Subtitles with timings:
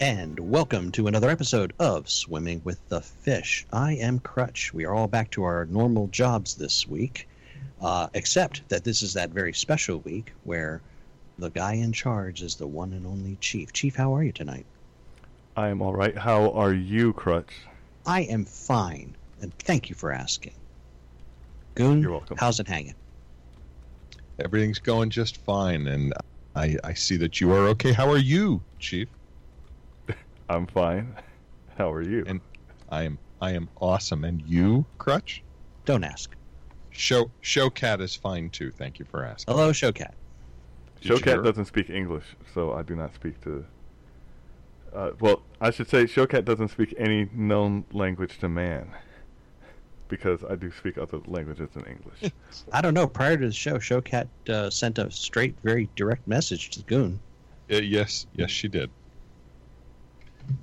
[0.00, 3.66] and welcome to another episode of Swimming with the Fish.
[3.72, 4.72] I am Crutch.
[4.72, 7.28] We are all back to our normal jobs this week,
[7.80, 10.80] uh, except that this is that very special week where
[11.38, 13.72] the guy in charge is the one and only Chief.
[13.72, 14.66] Chief, how are you tonight?
[15.56, 16.16] I am all right.
[16.16, 17.52] How are you, Crutch?
[18.06, 20.54] I am fine, and thank you for asking.
[21.74, 22.36] Goon, You're welcome.
[22.38, 22.94] how's it hanging?
[24.38, 26.14] Everything's going just fine, and
[26.54, 27.92] I, I see that you are okay.
[27.92, 29.08] How are you, Chief?
[30.48, 31.14] I'm fine.
[31.76, 32.24] How are you?
[32.26, 32.40] And
[32.88, 34.24] I am I am awesome.
[34.24, 35.42] And you, Crutch?
[35.84, 36.34] Don't ask.
[36.90, 38.70] Show Showcat is fine too.
[38.70, 39.54] Thank you for asking.
[39.54, 40.12] Hello, Showcat.
[41.00, 43.64] Did you Showcat doesn't speak English, so I do not speak to.
[44.92, 48.90] Uh, well, I should say Showcat doesn't speak any known language to man,
[50.08, 52.32] because I do speak other languages than English.
[52.72, 53.06] I don't know.
[53.06, 57.20] Prior to the show, Showcat uh, sent a straight, very direct message to Goon.
[57.70, 58.90] Uh, yes, yes, she did.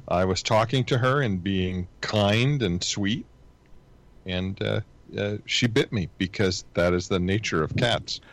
[0.08, 3.26] I was talking to her and being kind and sweet,
[4.26, 4.82] and uh,
[5.18, 8.22] uh, she bit me because that is the nature of cats.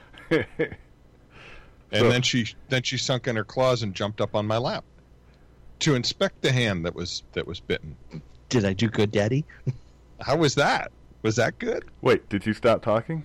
[1.95, 4.57] And So- then she then she sunk in her claws and jumped up on my
[4.57, 4.83] lap
[5.81, 7.97] to inspect the hand that was that was bitten.
[8.49, 9.45] Did I do good, Daddy?
[10.23, 10.91] How was that?
[11.21, 11.85] Was that good?
[12.01, 13.25] Wait, did you stop talking?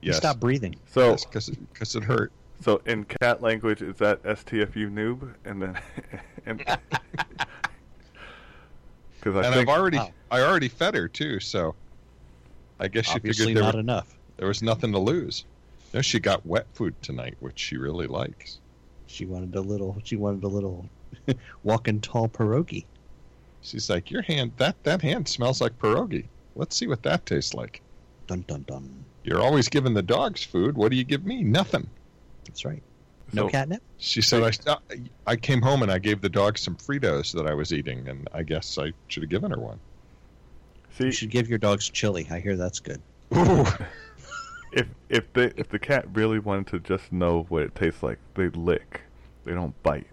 [0.00, 0.76] You Stop breathing.
[0.86, 1.58] So, because it,
[1.96, 2.30] it hurt.
[2.60, 5.34] So in cat language, is that STFU noob?
[5.44, 5.78] And then,
[6.46, 6.58] and
[9.18, 10.10] because I and think I've already Wow.
[10.30, 11.74] I already fed her too, so
[12.78, 14.16] I guess she Obviously figured there, not wa- enough.
[14.36, 15.44] there was nothing to lose.
[15.92, 18.60] No, she got wet food tonight, which she really likes.
[19.06, 20.00] She wanted a little.
[20.04, 20.88] She wanted a little
[21.64, 22.84] walking tall pierogi.
[23.62, 26.26] She's like, "Your hand that that hand smells like pierogi.
[26.54, 27.82] Let's see what that tastes like."
[28.28, 29.04] Dun dun dun.
[29.24, 30.76] You're always giving the dogs food.
[30.76, 31.42] What do you give me?
[31.42, 31.88] Nothing.
[32.44, 32.82] That's right.
[33.32, 33.82] No so- catnip.
[33.98, 34.78] She said, I, st-
[35.26, 38.28] I came home and I gave the dog some Fritos that I was eating, and
[38.32, 39.78] I guess I should have given her one.
[40.96, 42.26] See, You should give your dogs chili.
[42.30, 43.00] I hear that's good.
[43.36, 43.64] Ooh.
[44.72, 48.18] if if the if the cat really wanted to just know what it tastes like,
[48.34, 49.02] they lick.
[49.44, 50.06] They don't bite.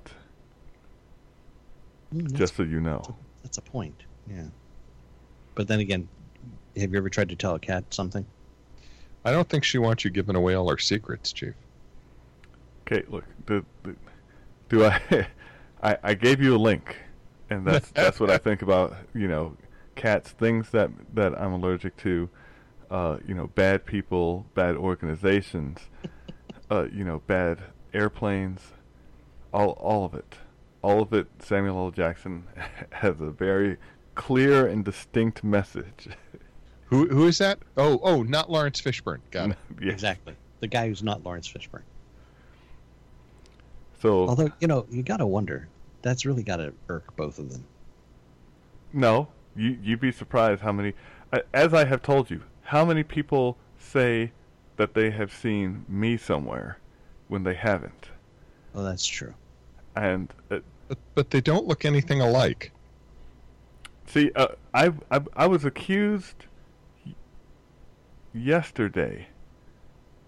[2.14, 3.02] Mm, that's, Just so you know.
[3.44, 4.04] that's a point.
[4.30, 4.48] Yeah.
[5.56, 6.08] But then again,
[6.78, 8.26] have you ever tried to tell a cat something?
[9.26, 11.54] I don't think she wants you giving away all her secrets, Chief.
[12.90, 13.26] Okay, look.
[13.46, 13.96] Do, do,
[14.70, 15.28] do I,
[15.84, 15.98] I?
[16.04, 16.96] I gave you a link,
[17.50, 18.96] and that's that's what I think about.
[19.14, 19.58] You know,
[19.96, 20.32] cats.
[20.32, 22.30] Things that that I'm allergic to.
[22.90, 25.80] Uh, you know, bad people, bad organizations.
[26.72, 27.60] Uh, you know, bad
[27.94, 28.62] airplanes.
[29.54, 30.36] All all of it.
[30.82, 31.28] All of it.
[31.40, 31.92] Samuel L.
[31.92, 32.46] Jackson
[32.92, 33.78] has a very
[34.16, 36.08] clear and distinct message.
[36.86, 37.60] Who who is that?
[37.76, 39.20] Oh oh, not Laurence Fishburne.
[39.32, 39.58] Got it.
[39.82, 39.94] Yes.
[39.94, 40.36] Exactly.
[40.62, 41.84] The guy who's not Laurence Fishburne.
[44.02, 45.68] So Although you know, you got to wonder.
[46.02, 47.66] That's really got to irk both of them.
[48.94, 50.94] No, you you'd be surprised how many.
[51.54, 54.32] As I have told you, how many people say
[54.78, 56.78] that they have seen me somewhere
[57.28, 58.10] when they haven't,
[58.76, 59.34] Oh, that's true.
[59.96, 62.72] and uh, But, but they don't look anything alike.
[64.06, 66.46] see, uh, I, I I was accused
[68.34, 69.28] yesterday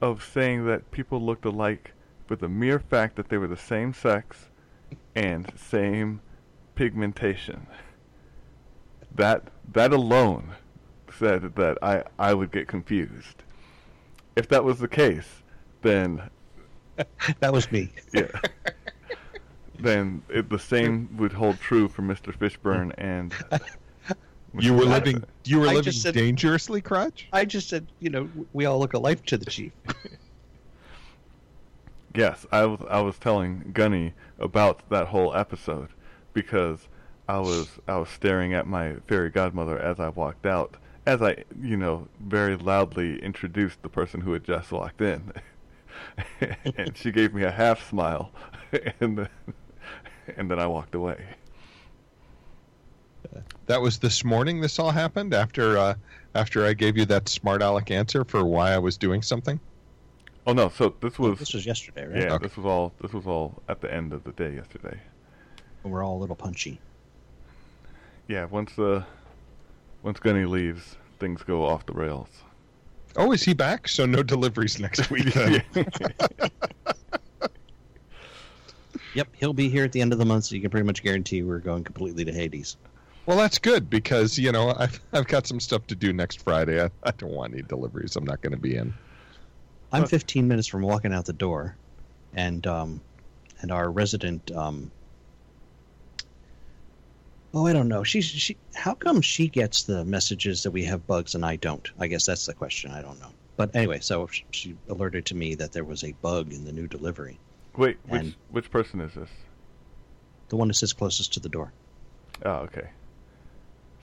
[0.01, 1.93] of saying that people looked alike
[2.29, 4.49] for the mere fact that they were the same sex
[5.15, 6.21] and same
[6.75, 7.65] pigmentation.
[9.15, 10.51] That that alone
[11.17, 13.43] said that I, I would get confused.
[14.35, 15.41] If that was the case,
[15.81, 16.21] then
[17.39, 17.89] That was me.
[18.13, 18.27] yeah,
[19.79, 22.31] then it, the same would hold true for Mr.
[22.37, 23.33] Fishburne and.
[24.57, 24.89] You were Mr.
[24.89, 27.27] living you were I living said- dangerously, Crutch.
[27.31, 29.71] I just said, you know, we all look alike to the chief.
[32.15, 35.89] Yes, I was I was telling Gunny about that whole episode
[36.33, 36.87] because
[37.27, 40.75] I was I was staring at my fairy godmother as I walked out,
[41.05, 45.31] as I you know very loudly introduced the person who had just walked in,
[46.77, 48.31] and she gave me a half smile,
[48.99, 49.29] and then,
[50.35, 51.23] and then I walked away.
[53.67, 54.61] That was this morning.
[54.61, 55.93] This all happened after uh,
[56.33, 59.59] after I gave you that smart aleck answer for why I was doing something.
[60.49, 60.69] Oh no!
[60.69, 62.23] So this was this was yesterday, right?
[62.23, 62.33] yeah.
[62.33, 62.47] Okay.
[62.47, 64.99] This was all this was all at the end of the day yesterday.
[65.83, 66.81] We're all a little punchy.
[68.27, 68.45] Yeah.
[68.45, 69.03] Once uh
[70.01, 72.29] once Gunny leaves, things go off the rails.
[73.15, 73.87] Oh, is he back?
[73.87, 75.63] So no deliveries next week then.
[79.15, 81.01] Yep, he'll be here at the end of the month, so you can pretty much
[81.01, 82.77] guarantee we're going completely to Hades.
[83.25, 86.81] Well, that's good because you know I've I've got some stuff to do next Friday.
[86.81, 88.15] I, I don't want any deliveries.
[88.15, 88.93] I'm not going to be in.
[89.91, 91.75] I'm Uh, 15 minutes from walking out the door,
[92.33, 93.01] and um,
[93.61, 94.91] and our resident um,
[97.53, 98.03] Oh, I don't know.
[98.03, 98.57] She's she.
[98.75, 101.89] How come she gets the messages that we have bugs and I don't?
[101.99, 102.91] I guess that's the question.
[102.91, 103.31] I don't know.
[103.57, 106.87] But anyway, so she alerted to me that there was a bug in the new
[106.87, 107.39] delivery.
[107.75, 109.29] Wait, which And- which person is this?
[110.49, 111.73] The one that sits closest to the door.
[112.45, 112.89] Oh, okay.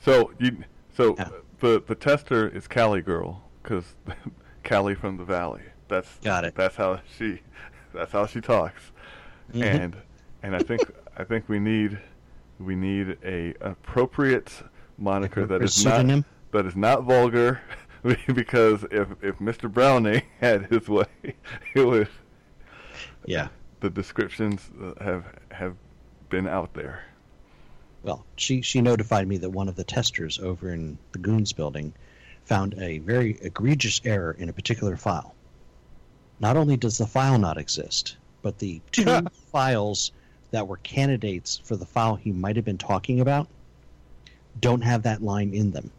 [0.04, 0.64] So you
[0.96, 1.28] so Yeah.
[1.60, 3.84] the the tester is Callie girl because
[4.64, 5.62] Callie from the Valley.
[5.88, 6.54] That's Got it.
[6.54, 7.40] That's how she
[7.94, 8.82] that's how she talks.
[9.52, 9.62] Mhm.
[9.62, 9.96] And
[10.42, 10.82] and I think
[11.16, 11.98] I think we need
[12.58, 14.52] we need a appropriate
[14.98, 16.24] moniker that Or pseudonym?
[16.52, 17.60] not that is not vulgar
[18.34, 19.72] because if if Mr.
[19.72, 21.06] Browning had his way,
[21.74, 22.08] it would
[23.24, 23.48] Yeah.
[23.80, 25.76] the descriptions uh, have have
[26.28, 27.04] been out there.
[28.02, 31.92] Well, she she notified me that one of the testers over in the Goons building
[32.44, 35.34] found a very egregious error in a particular file.
[36.40, 39.20] Not only does the file not exist, but the two
[39.52, 40.12] files
[40.50, 43.48] that were candidates for the file he might have been talking about
[44.60, 45.90] don't have that line in them.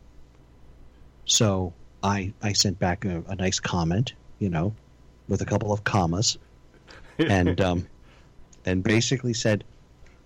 [1.25, 1.73] So
[2.03, 4.73] I I sent back a, a nice comment, you know,
[5.27, 6.37] with a couple of commas,
[7.19, 7.87] and um,
[8.65, 9.63] and basically said,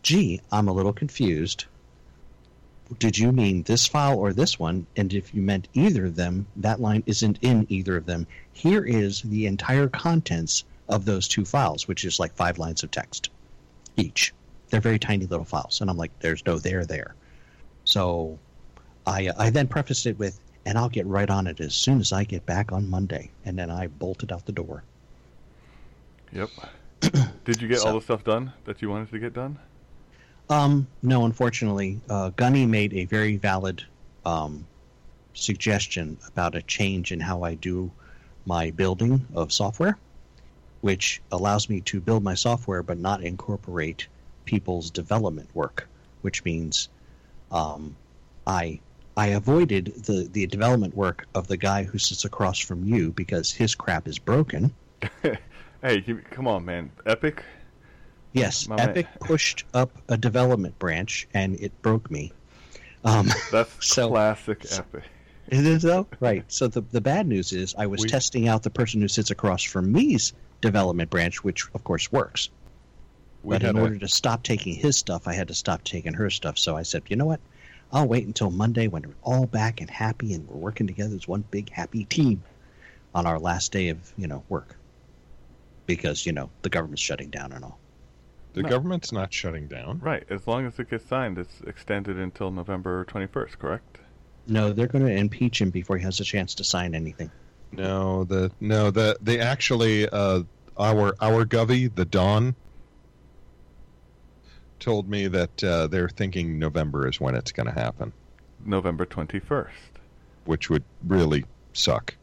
[0.03, 1.65] "Gee, I'm a little confused.
[2.99, 4.85] Did you mean this file or this one?
[4.97, 8.27] And if you meant either of them, that line isn't in either of them.
[8.53, 12.91] Here is the entire contents of those two files, which is like five lines of
[12.91, 13.29] text
[13.97, 14.33] each.
[14.69, 17.15] They're very tiny little files, and I'm like, there's no there there.
[17.85, 18.37] So
[19.05, 21.99] I uh, I then prefaced it with, and I'll get right on it as soon
[21.99, 24.83] as I get back on Monday, and then I bolted out the door.
[26.31, 26.49] Yep.
[27.45, 29.57] Did you get all the stuff done that you wanted to get done?
[30.49, 33.83] Um, no, unfortunately, uh, Gunny made a very valid
[34.25, 34.67] um,
[35.33, 37.91] suggestion about a change in how I do
[38.45, 39.97] my building of software,
[40.81, 44.07] which allows me to build my software but not incorporate
[44.45, 45.87] people's development work,
[46.21, 46.89] which means
[47.51, 47.95] um,
[48.47, 48.79] I
[49.15, 53.51] I avoided the, the development work of the guy who sits across from you because
[53.51, 54.73] his crap is broken.
[55.81, 56.91] hey, come on, man.
[57.05, 57.43] Epic.
[58.33, 58.75] Yes, My.
[58.77, 62.31] Epic pushed up a development branch and it broke me.
[63.03, 65.03] Um, That's So- classic Epic.
[65.47, 66.45] It is though, right?
[66.47, 69.31] So the the bad news is I was We- testing out the person who sits
[69.31, 72.49] across from me's development branch, which of course works.
[73.43, 76.29] But in a- order to stop taking his stuff, I had to stop taking her
[76.29, 76.57] stuff.
[76.57, 77.41] So I said, you know what?
[77.91, 81.27] I'll wait until Monday when we're all back and happy and we're working together as
[81.27, 82.43] one big happy team
[83.13, 84.77] on our last day of you know work.
[85.85, 87.77] Because you know the government's shutting down and all.
[88.53, 88.69] The No.
[88.69, 89.99] government's not shutting down.
[89.99, 90.23] Right.
[90.29, 93.99] As long as it gets signed, it's extended until November 21st, correct?
[94.47, 97.31] No, they're going to impeach him before he has a chance to sign anything.
[97.71, 100.43] No, the no the they actually uh,
[100.77, 102.53] our our Govey the Don,
[104.79, 108.11] told me that uh, they're thinking November is when it's going to happen,
[108.65, 109.69] November 21st.
[110.45, 112.15] which would really suck.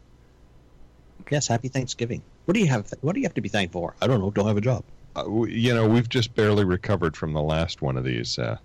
[1.30, 2.22] Yes, happy Thanksgiving.
[2.44, 2.92] What do you have?
[3.00, 3.94] What do you have to be thankful for?
[4.02, 4.30] I don't know.
[4.30, 4.84] Don't have a job.
[5.18, 8.56] Uh, you know, we've just barely recovered from the last one of these uh,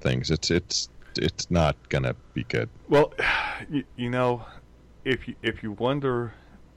[0.00, 0.30] things.
[0.30, 2.68] It's it's it's not going to be good.
[2.88, 3.12] Well,
[3.70, 4.44] you, you know,
[5.04, 6.34] if you, if you wonder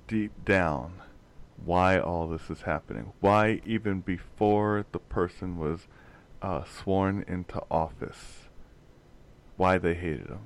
[0.08, 0.94] deep down
[1.66, 5.88] why all this is happening, why even before the person was
[6.42, 8.50] uh, sworn into office,
[9.56, 10.46] why they hated him,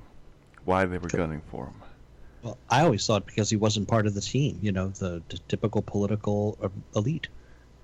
[0.65, 1.81] why they were gunning for him.
[2.43, 5.39] Well, I always thought because he wasn't part of the team, you know, the, the
[5.47, 7.29] typical political uh, elite.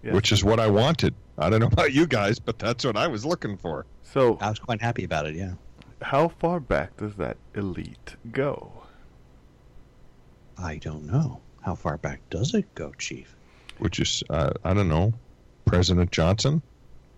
[0.03, 0.13] Yes.
[0.13, 1.13] Which is what I wanted.
[1.37, 3.85] I don't know about you guys, but that's what I was looking for.
[4.03, 4.37] so.
[4.41, 5.35] I was quite happy about it.
[5.35, 5.53] Yeah,
[6.01, 8.71] How far back does that elite go?
[10.57, 13.35] I don't know how far back does it go, Chief.
[13.79, 15.13] Which is uh, I don't know,
[15.65, 16.61] President Johnson,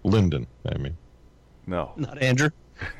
[0.04, 0.48] Lyndon.
[0.72, 0.96] I mean,
[1.68, 1.92] No.
[1.98, 2.50] Not Andrew.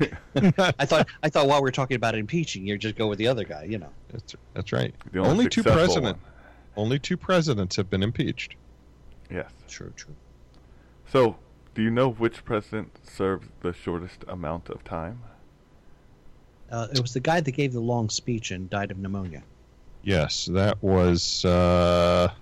[0.34, 3.28] I thought I thought while we are talking about impeaching, you just go with the
[3.28, 3.64] other guy.
[3.64, 3.90] You know.
[4.10, 4.94] that's that's right.
[5.12, 6.18] The Only two successful president-
[6.76, 8.56] Only two presidents have been impeached.
[9.30, 9.50] Yes.
[9.68, 10.14] True, true.
[11.10, 11.36] So,
[11.74, 15.20] do you know which president served the shortest amount of time?
[16.70, 19.42] Uh, it was the guy that gave the long speech and died of pneumonia.
[20.02, 21.44] Yes, that was.
[21.44, 22.32] Uh,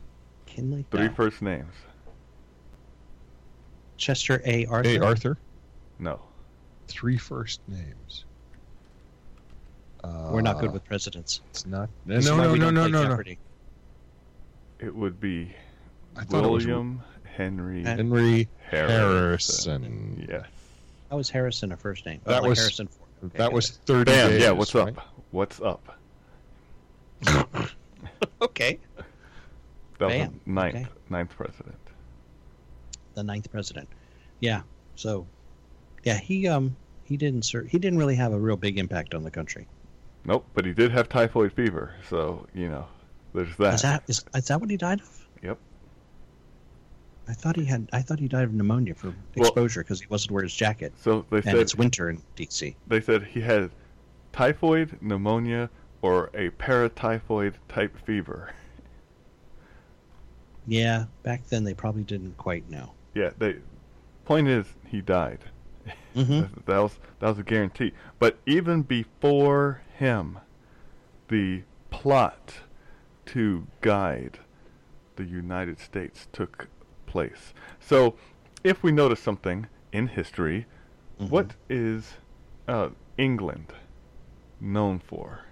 [0.47, 0.85] Kinley.
[0.91, 1.15] Three No.
[1.15, 1.73] first names.
[3.97, 4.67] Chester A.
[4.67, 4.89] Arthur.
[4.89, 5.39] hey, Arthur.
[5.99, 6.21] No.
[6.89, 8.25] Three first names.
[10.03, 11.41] Uh, We're not good with presidents.
[11.51, 11.89] It's not.
[12.05, 13.23] No, no, no, no, no, no, no.
[14.81, 15.55] It would be
[16.17, 18.93] I thought it was William Henry Henry Harrison.
[19.83, 20.27] Harrison.
[20.31, 20.47] Yes.
[21.11, 22.21] That was Harrison a first name.
[22.25, 23.01] That like was- Harrison Ford.
[23.25, 24.31] Okay, That was thirty Bam.
[24.31, 24.43] days.
[24.43, 24.51] yeah.
[24.51, 24.97] What's right?
[24.97, 25.09] up?
[25.31, 25.97] What's up?
[28.43, 28.79] okay.
[29.99, 30.41] That was Bam.
[30.45, 30.87] the ninth, Okay.
[31.09, 31.77] ninth president.
[33.15, 33.89] the ninth president.
[34.41, 34.63] Yeah.
[34.97, 35.27] So,
[36.03, 39.23] yeah, he um he didn't ser- he didn't really have a real big impact on
[39.23, 39.67] the country.
[40.27, 42.87] Nope, but he did have typhoid fever, so you know,
[43.35, 43.75] there's that.
[43.75, 45.24] Is that is, is that what he died of?
[47.27, 47.89] I thought he had.
[47.93, 50.93] I thought he died of pneumonia from Well- exposure because he wasn't wearing his jacket,
[50.99, 52.77] So they and said it's winter in DC.
[52.87, 53.71] they said he had
[54.33, 55.71] typhoid, pneumonia,
[56.03, 58.53] or a paratyphoid type fever.
[60.67, 62.93] Yeah, back then they probably didn't quite know.
[63.15, 63.57] Yeah, they.
[64.25, 65.41] Point is, he died.
[66.15, 67.93] hmm That, that was that was a guarantee.
[68.19, 70.39] But even before him,
[71.29, 72.55] the plot
[73.27, 74.39] to guide
[75.17, 76.69] the United States took
[77.15, 77.55] place.
[77.79, 78.17] So,
[78.65, 80.67] if we notice something in history,
[81.21, 81.29] Mhm.
[81.31, 82.15] what is
[82.67, 83.73] uh, England
[84.61, 85.45] known for?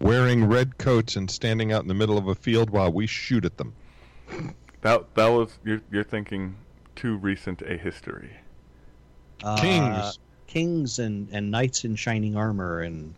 [0.00, 3.44] Wearing red coats and standing out in the middle of a field while we shoot
[3.44, 3.74] at them.
[4.80, 6.56] That that was you're you're thinking
[6.94, 8.30] too recent a history.
[9.44, 10.18] Uh, Kings.
[10.46, 13.14] kings, and and knights in shining armor, and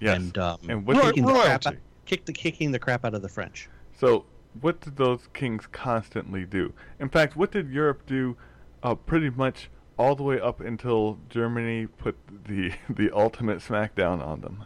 [0.00, 0.16] Yes.
[0.16, 3.04] and um, And what Roy- did, kicking the crap out, kick the kicking the crap
[3.06, 3.68] out of the French.
[3.98, 4.24] so
[4.60, 6.72] what did those kings constantly do?
[6.98, 8.36] In fact, what did Europe do?
[8.82, 14.40] Uh, pretty much all the way up until Germany put the the ultimate smackdown on
[14.40, 14.64] them.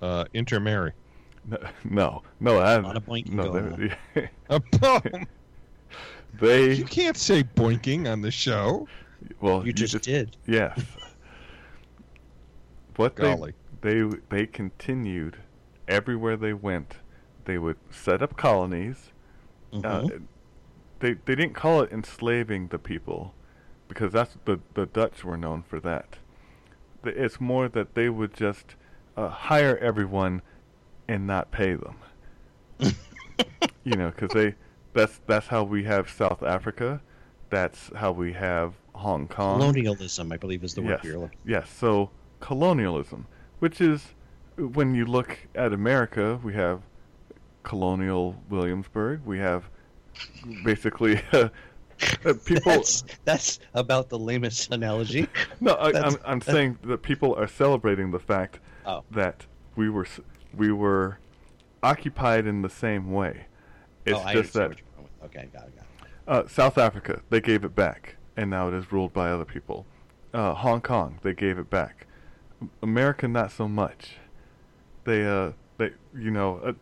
[0.00, 0.92] Uh, intermarry.
[1.44, 2.58] No, no, no.
[2.58, 5.26] I, lot of boinking no, going they, Uh, boom.
[6.40, 8.86] they you can't say boinking on the show.
[9.40, 10.36] well, You just did.
[10.46, 10.78] yes.
[12.96, 13.36] what they
[13.80, 15.36] they they continued
[15.88, 16.96] everywhere they went.
[17.44, 19.12] They would set up colonies.
[19.72, 20.22] Uh, Mhm.
[21.00, 23.34] they they didn't call it enslaving the people,
[23.88, 26.18] because that's the the Dutch were known for that.
[27.04, 28.74] It's more that they would just
[29.16, 30.42] uh, hire everyone
[31.08, 31.96] and not pay them.
[33.84, 34.54] you know, because they
[34.92, 37.00] that's that's how we have South Africa.
[37.48, 39.58] That's how we have Hong Kong.
[39.58, 41.04] Colonialism, I believe, is the word Yes.
[41.04, 41.38] you're looking.
[41.44, 43.26] Yes, so colonialism,
[43.58, 44.14] which is
[44.56, 46.82] when you look at America, we have
[47.62, 49.20] colonial Williamsburg.
[49.24, 49.68] We have
[50.64, 51.48] basically uh,
[52.24, 52.72] uh, people.
[52.72, 55.28] That's that's about the lamest analogy.
[55.60, 59.04] no, I, I'm I'm saying that people are celebrating the fact Oh.
[59.10, 59.44] that
[59.76, 60.06] we were
[60.54, 61.18] we were
[61.82, 63.46] occupied in the same way.
[64.06, 65.24] It's oh, just that what you're going with.
[65.36, 66.44] Okay, got it, got it.
[66.44, 69.84] uh, South Africa, they gave it back, and now it is ruled by other people.
[70.32, 72.06] Uh, Hong Kong, they gave it back.
[72.82, 74.16] America, not so much.
[75.04, 76.72] They, uh, they, you know, uh,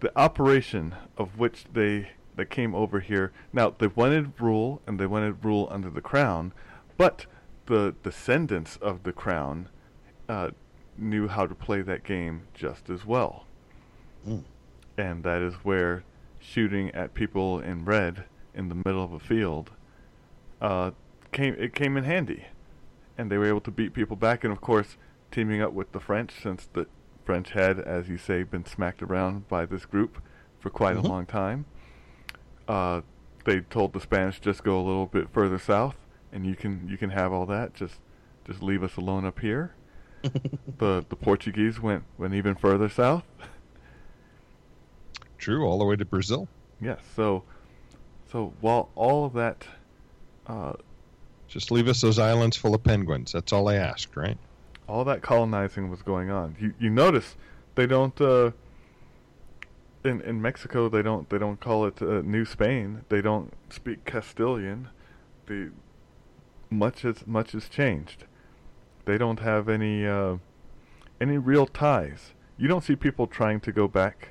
[0.00, 3.32] the operation of which they they came over here.
[3.52, 6.52] Now they wanted rule, and they wanted rule under the crown,
[6.96, 7.26] but
[7.66, 9.68] the descendants of the crown
[10.28, 10.50] uh,
[10.98, 13.46] knew how to play that game just as well
[14.26, 14.42] Mm.
[14.96, 16.02] and that is where
[16.40, 18.24] shooting at people in red
[18.54, 19.70] in the middle of a field
[20.62, 20.92] uh,
[21.32, 22.46] came it came in handy,
[23.18, 24.44] and they were able to beat people back.
[24.44, 24.96] And of course,
[25.30, 26.86] teaming up with the French, since the
[27.24, 30.18] French had, as you say, been smacked around by this group
[30.60, 31.04] for quite Mhm.
[31.04, 31.64] a long time.
[32.68, 33.02] Uh,
[33.44, 35.96] they told the Spanish just go a little bit further south,
[36.32, 37.74] and you can you can have all that.
[37.74, 38.00] Just
[38.46, 39.74] just leave us alone up here.
[40.78, 43.24] the the Portuguese went went even further south.
[45.38, 46.48] True, all the way to Brazil.
[46.80, 47.00] Yes.
[47.14, 47.42] So,
[48.30, 49.66] so while all of that,
[50.46, 50.74] uh,
[51.46, 53.30] Just leave us those islands full of penguins.
[53.32, 54.38] That's all I asked, right?
[54.88, 57.36] All that colonizing was going on, you you notice
[57.74, 58.18] they don't.
[58.20, 58.52] Uh,
[60.04, 63.04] in in Mexico, they don't they don't call it uh, New Spain.
[63.08, 64.88] They don't speak Castilian.
[65.46, 65.70] The
[66.70, 68.24] much has much has changed.
[69.06, 70.36] They don't have any uh,
[71.20, 72.34] any real ties.
[72.56, 74.30] You don't see people trying to go back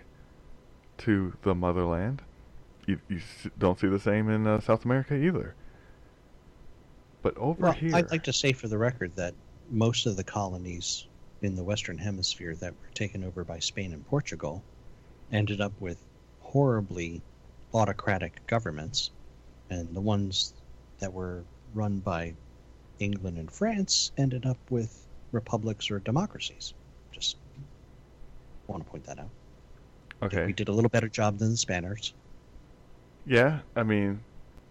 [0.99, 2.21] to the motherland.
[2.85, 3.19] You, you
[3.57, 5.55] don't see the same in uh, South America either.
[7.21, 9.33] But over Well, here, I'd like to say for the record that
[9.69, 11.07] most of the colonies
[11.41, 14.63] in the Western Hemisphere that were taken over by Spain and Portugal
[15.31, 16.05] ended up with
[16.39, 17.21] horribly
[17.73, 19.11] autocratic governments,
[19.69, 20.53] and the ones
[20.99, 21.43] that were
[21.73, 22.35] run by
[22.99, 26.73] England and France ended up with republics or democracies.
[27.11, 27.37] Just
[28.67, 29.31] want to point that out.
[30.21, 32.13] okay, We did a little better job than the Spaniards.
[33.25, 34.23] yeah, I mean,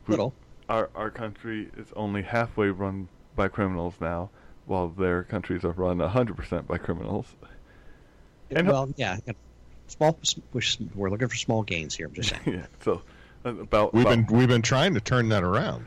[0.06, 0.34] we- Little.
[0.68, 4.30] our our country is only halfway run by criminals now,
[4.66, 7.26] while their countries are run hundred percent by criminals.
[8.50, 9.16] And- well, yeah.
[9.88, 10.18] Small.
[10.52, 12.06] we're- We're looking for small gains here.
[12.06, 12.42] I'm just saying.
[12.46, 13.02] yeah, so
[13.44, 15.86] uh, about We've about- been we've been trying to turn that around.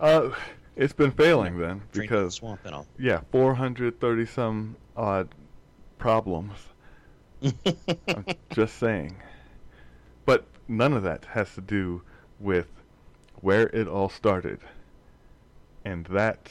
[0.00, 0.30] uh,
[0.74, 2.86] it's been failing then because swamp and all.
[2.98, 5.28] yeah, four hundred thirty some odd
[5.98, 6.52] problems.
[7.42, 9.16] I'm just saying.
[10.24, 12.02] But none of that has to do
[12.40, 12.68] with
[13.40, 14.60] where it all started.
[15.84, 16.48] And that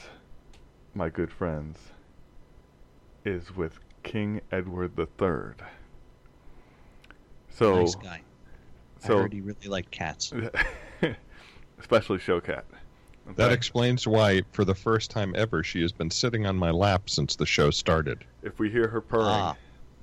[0.94, 1.78] my good friends,
[3.24, 5.54] is with King Edward III.
[7.50, 8.22] So, nice guy.
[9.00, 10.32] so I heard he really liked cats.
[11.78, 12.62] especially Showcat.
[13.26, 16.56] In That fact, explains why, for the first time ever, she has been sitting on
[16.56, 18.24] my lap since the show started.
[18.42, 19.56] if we hear her purring, Ah.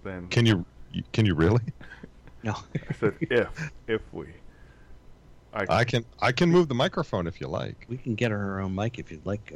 [0.04, 0.66] then Can you?
[1.14, 1.62] Can you really?
[2.42, 2.54] No.
[2.90, 4.28] I said if if we.
[5.54, 6.06] I, I can.
[6.22, 7.86] I can move the microphone if you like.
[7.90, 9.52] we can get her her own mic if you'd like.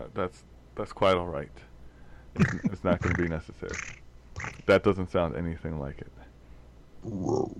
[0.00, 0.44] Uh, that- that's
[0.76, 1.50] that's quite all right.
[2.34, 3.76] It's, it's not going to be necessary.
[4.66, 6.12] That doesn't sound anything like it.
[7.02, 7.56] Whoa.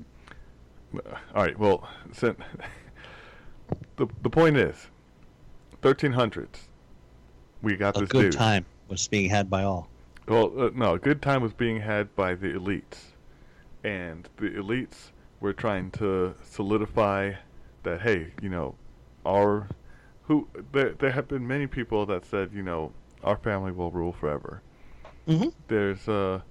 [0.95, 1.03] All
[1.35, 1.59] right.
[1.59, 1.89] Well,
[2.21, 2.37] the
[3.97, 4.89] the point is,
[5.83, 6.69] thirteen hundreds.
[7.63, 8.33] We got A this good dude.
[8.33, 9.91] time was being had by all.
[10.27, 13.13] Well, uh, no, a good time was being had by the elites,
[13.85, 17.33] and the elites were trying to solidify
[17.83, 18.01] that.
[18.03, 18.77] Hey, you know,
[19.27, 19.69] our
[20.31, 22.93] who there there have been many people that said, you know,
[23.25, 24.63] our family will rule forever.
[25.27, 25.53] Mhm.
[25.67, 26.43] There's uh,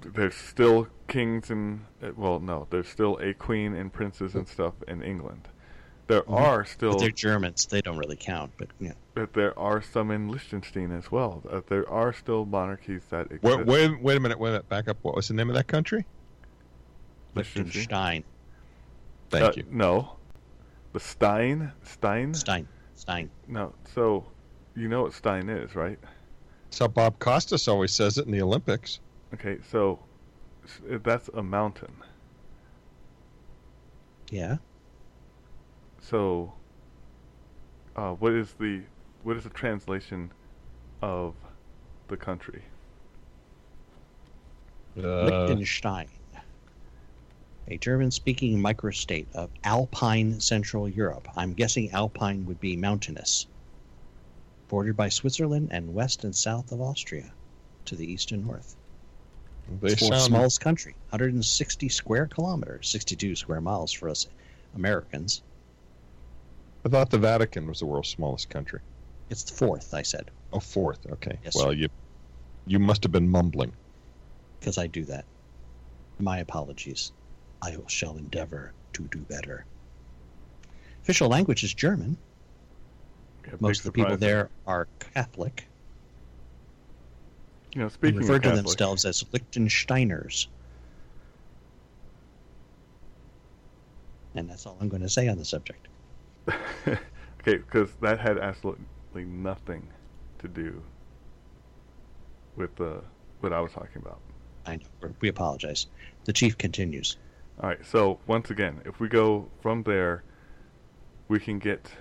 [0.00, 4.74] there's still kings and uh, well, no, there's still a queen and princes and stuff
[4.88, 5.46] in England.
[6.08, 6.40] There Mhm.
[6.40, 7.66] are still But they're Germans.
[7.66, 8.50] They don't really count.
[8.58, 8.94] But yeah.
[9.14, 11.44] that there are some in Liechtenstein as well.
[11.48, 13.44] Uh, there are still monarchies that exist.
[13.44, 14.40] Wait, wait, wait a minute.
[14.40, 14.68] Wait a minute.
[14.68, 14.96] Back up.
[15.02, 16.04] What was the name of that country?
[17.36, 17.64] Liechtenstein.
[17.64, 18.24] Liechtenstein.
[19.30, 19.64] Thank Uh, you.
[19.70, 20.16] No,
[20.92, 21.72] the Stein.
[21.82, 22.34] Stein.
[22.34, 22.68] Stein.
[22.94, 23.30] Stein.
[23.48, 23.74] No.
[23.94, 24.26] So,
[24.76, 25.98] you know what Stein is, right?
[26.70, 29.00] So Bob Costas always says it in the Olympics.
[29.34, 29.58] Okay.
[29.70, 29.98] So,
[30.90, 31.94] uh, that's a mountain.
[34.30, 34.56] Yeah.
[36.00, 36.54] So,
[37.96, 38.82] uh, what is the
[39.22, 40.32] what is the translation
[41.00, 41.34] of
[42.08, 42.64] the country?
[44.96, 46.08] Uh, Liechtenstein.
[47.68, 51.28] A German speaking microstate of Alpine Central Europe.
[51.36, 53.46] I'm guessing Alpine would be mountainous.
[54.68, 57.32] Bordered by Switzerland and west and south of Austria
[57.84, 58.74] to the east and north.
[59.80, 64.26] they It's the smallest country, 160 square kilometers, 62 square miles for us
[64.74, 65.42] Americans.
[66.84, 68.80] I thought the Vatican was the world's smallest country.
[69.30, 71.06] It's the fourth, I said, Oh, fourth.
[71.06, 71.38] Okay.
[71.44, 71.72] Yes, well, sir.
[71.72, 71.88] you
[72.66, 73.74] you must have been mumbling.
[74.60, 75.24] because I do that.
[76.18, 77.12] My apologies.
[77.62, 79.64] I shall endeavor to do better.
[81.02, 82.16] Official language is German.
[83.46, 85.66] Yeah, Most of the people there are Catholic.
[87.74, 90.46] You know, speaking refer to Catholic, themselves as Liechtensteiners.
[94.34, 95.88] And that's all I'm going to say on the subject.
[96.48, 96.98] okay,
[97.58, 99.88] because that had absolutely nothing
[100.38, 100.82] to do
[102.56, 103.00] with uh,
[103.40, 104.20] what I was talking about.
[104.66, 105.14] I know.
[105.20, 105.86] We apologize.
[106.24, 107.16] The chief continues.
[107.60, 107.84] All right.
[107.84, 110.24] So once again, if we go from there,
[111.28, 111.92] we can get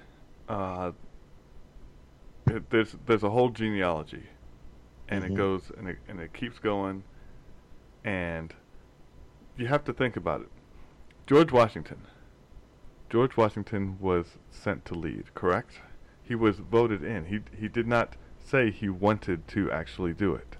[0.47, 0.91] uh,
[2.47, 4.27] it- there's there's a whole genealogy,
[5.07, 5.31] and Mhm.
[5.31, 7.03] it goes and it and it keeps going,
[8.03, 8.53] and
[9.57, 10.49] you have to think about it.
[11.27, 12.01] George Washington.
[13.09, 15.81] George Washington was sent to lead, correct?
[16.23, 17.25] He was voted in.
[17.25, 20.57] He he did not say he wanted to actually do it.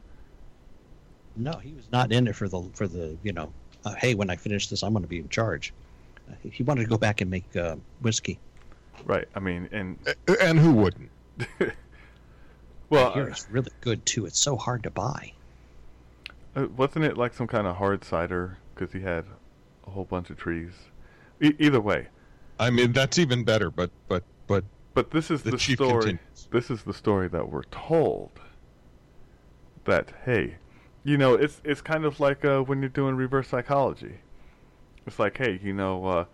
[1.36, 3.54] No, he was not in it for the for the you know.
[3.86, 5.74] Uh, hey, when I finish this, I'm going to be in charge.
[6.30, 8.40] Uh, he- he wanted to go back and make uh, whiskey.
[9.06, 9.28] Right.
[9.36, 9.98] I mean, and
[10.42, 11.10] And who wouldn't?
[12.90, 14.26] well, I hear it's really good too.
[14.26, 15.34] It's so hard to buy.
[16.56, 19.26] Uh, wasn't it like some kind of hard cider because he had
[19.88, 20.72] a whole bunch of trees?
[21.42, 22.08] E- either way,
[22.60, 23.72] I mean, that's even better.
[23.72, 24.64] But but but
[24.94, 25.94] but this is the, the, chief story.
[26.02, 26.48] continues.
[26.52, 28.32] This is the story that we're told.
[29.86, 30.56] That hey,
[31.04, 34.20] you know, it's it's kind of like uh, when you're doing reverse psychology.
[35.08, 36.26] It's like, hey, you know, uh,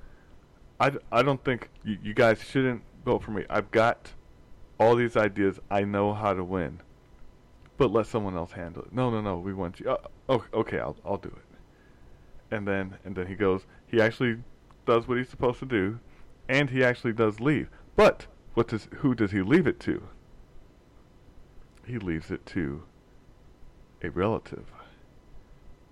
[0.80, 3.46] I, I don't think you, you guys shouldn't vote for me.
[3.50, 4.12] I've got
[4.78, 5.60] all these ideas.
[5.72, 6.82] I know how to win,
[7.78, 8.94] but let someone else handle it.
[8.94, 9.38] No, no, no.
[9.38, 9.92] We want you.
[9.92, 12.56] Uh, oh, okay, I'll I'll do it.
[12.56, 13.66] And then and then he goes.
[13.88, 14.38] He actually
[14.86, 16.00] does what he's supposed to do,
[16.50, 17.70] and he actually does leave.
[17.96, 20.04] But what does who does he leave it to?
[21.86, 22.84] He leaves it to
[24.04, 24.66] a relative,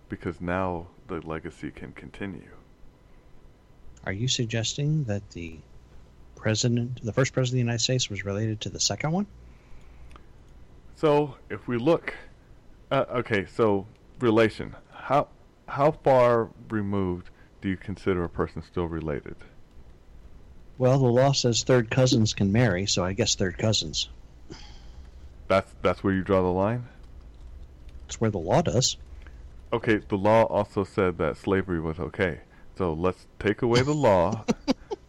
[0.10, 2.50] because now the legacy can continue.
[4.06, 5.58] Are you suggesting that the
[6.36, 9.26] president, the first president of the United States, was related to the second one?
[10.96, 12.14] So if we look,
[12.92, 13.88] uh, okay, so
[14.20, 14.76] relation.
[14.92, 15.28] How
[15.68, 17.30] how far removed
[17.62, 19.36] do you consider a person still related?
[20.78, 24.10] Well, the law says third cousins can marry, so I guess third cousins.
[25.48, 26.88] That's that's where you draw the line.
[28.06, 28.98] That's where the law does.
[29.74, 32.40] Okay, the law also said that slavery was okay.
[32.78, 34.46] So let's take away the law.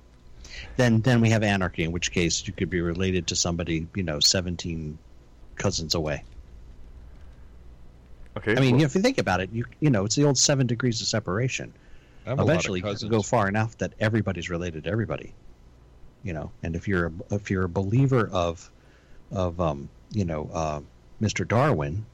[0.77, 4.03] then then we have anarchy, in which case you could be related to somebody, you
[4.03, 4.99] know, 17
[5.57, 6.25] cousins away.
[8.37, 8.57] Okay.
[8.57, 10.67] I mean, well, if you think about it, you you know, it's the old seven
[10.67, 11.73] degrees of separation.
[12.27, 14.91] I have a lot of Eventually, you can go far enough that everybody's related to
[14.91, 15.35] everybody.
[16.23, 18.71] You know, and if you're a, if you're a believer of
[19.31, 20.81] of um, you know uh,
[21.21, 21.47] Mr.
[21.47, 22.05] Darwin,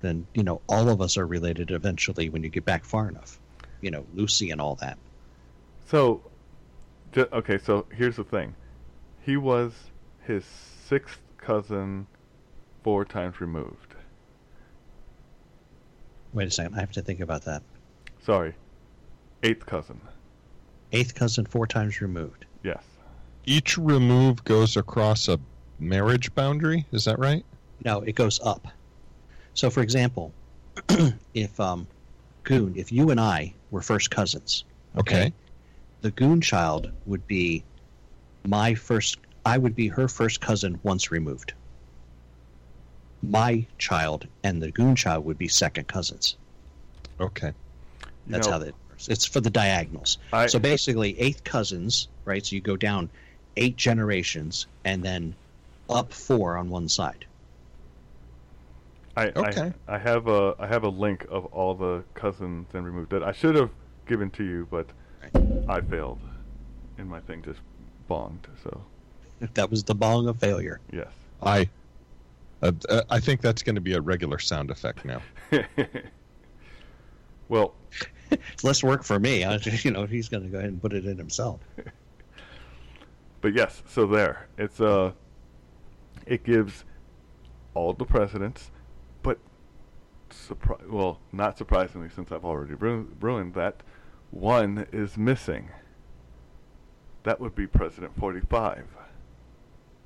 [0.00, 3.38] then you know all of us are related eventually when you get back far enough.
[3.80, 4.98] You know, Lucy and all that.
[5.86, 6.22] So,
[7.16, 8.54] okay, so here's the thing.
[9.22, 9.72] He was
[10.24, 12.06] his sixth cousin
[12.82, 13.94] four times removed.
[16.32, 17.62] Wait a second, I have to think about that.
[18.20, 18.54] Sorry,
[19.42, 20.00] eighth cousin.
[20.92, 22.46] Eighth cousin, four times removed.
[22.62, 22.82] Yes.
[23.44, 25.38] Each remove goes across a
[25.78, 26.86] marriage boundary.
[26.92, 27.44] Is that right?
[27.84, 28.68] No, it goes up.
[29.58, 30.32] So, for example,
[31.34, 31.88] if um,
[32.44, 34.62] Goon, if you and I were first cousins,
[34.96, 35.32] Okay.
[36.00, 37.64] the Goon child would be
[38.46, 39.18] my first.
[39.44, 41.54] I would be her first cousin once removed.
[43.20, 46.36] My child and the Goon child would be second cousins.
[47.20, 47.48] Okay.
[47.48, 49.08] You That's know, how that works.
[49.08, 50.18] It's for the diagonals.
[50.32, 52.46] I, So basically, eighth cousins, right?
[52.46, 53.10] So you go down
[53.56, 55.34] eight generations and then
[55.90, 57.24] up four on one side.
[59.18, 59.72] I, Okay.
[59.88, 63.22] I, I have a I have a link of all the cousins and removed that
[63.22, 63.70] I should have
[64.06, 64.86] given to you, but
[65.68, 66.20] I failed,
[66.98, 67.60] and my thing just
[68.08, 68.46] bonged.
[68.62, 68.84] So
[69.54, 70.80] That was the bong of failure.
[70.92, 71.08] yes.
[71.42, 71.68] I.
[72.60, 75.22] Uh, uh, I think that's going to be a regular sound effect now.
[77.48, 77.74] well,
[78.30, 79.44] It's less work for me.
[79.44, 81.60] I, you know, he's going to go ahead and put it in himself.
[83.40, 84.48] but yes, so there.
[84.58, 85.12] It's uh
[86.26, 86.84] it gives
[87.74, 88.70] all the presidents,
[89.28, 89.38] but
[90.30, 93.82] surpri- well, not surprisingly since I've already ru- ruined that,
[94.30, 95.68] one is missing.
[97.24, 98.86] That would be President 45.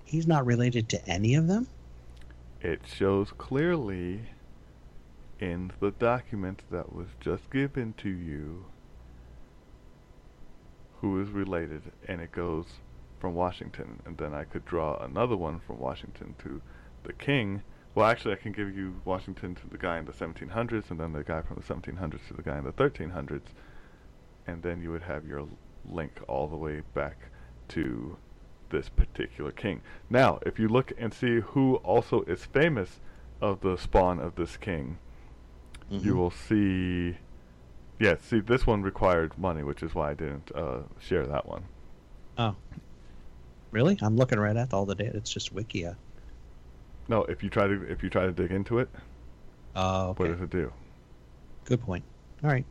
[0.05, 1.69] He's not related to any of them.
[2.61, 4.23] It shows clearly
[5.39, 8.65] in the document that was just given to you
[11.01, 12.67] who is related, and it goes
[13.21, 14.03] from Washington.
[14.05, 16.61] And then I could draw another one from Washington to
[17.05, 17.63] the king.
[17.95, 21.13] Well, actually, I can give you Washington to the guy in the 1700s, and then
[21.13, 23.43] the guy from the 1700s to the guy in the 1300s,
[24.47, 25.47] and then you would have your
[25.85, 27.31] link all the way back
[27.69, 28.17] to
[28.71, 29.83] this particular king.
[30.09, 33.01] Now, if you look and see who also is famous
[33.43, 34.99] of the spawn of this king,
[35.91, 36.17] you Mhm.
[36.17, 37.19] will see.
[37.99, 41.65] Yeah, see, this one required money, which is why I didn't uh, share that one.
[42.39, 42.57] Oh,
[43.71, 43.99] really?
[44.01, 45.19] I'm looking right at all the data.
[45.19, 45.97] It's just Wikia.
[47.09, 48.89] No, if you try to if you try to dig into it,
[49.75, 50.73] Oh, what does it do?
[51.65, 52.05] Good point.
[52.43, 52.65] All right.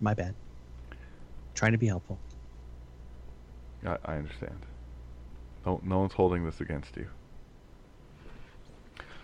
[0.00, 0.34] My bad.
[1.54, 2.18] Trying to be helpful.
[3.86, 4.58] I, I understand.
[5.64, 7.08] No, no one's holding this against you.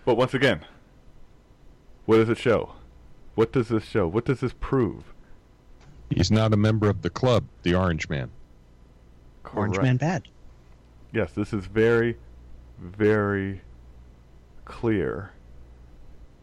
[0.05, 0.65] But once again,
[2.07, 2.75] what does it show?
[3.35, 4.07] What does this show?
[4.07, 5.05] What does this prove?
[6.09, 8.31] He's not a member of the club, the Orange Man.
[9.55, 9.87] Orange Correct.
[9.87, 10.29] Man bad.
[11.13, 12.17] Yes, this is very,
[12.79, 13.63] very
[14.71, 15.33] clear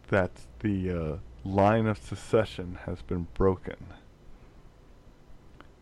[0.09, 3.77] that the uh, line of secession has been broken.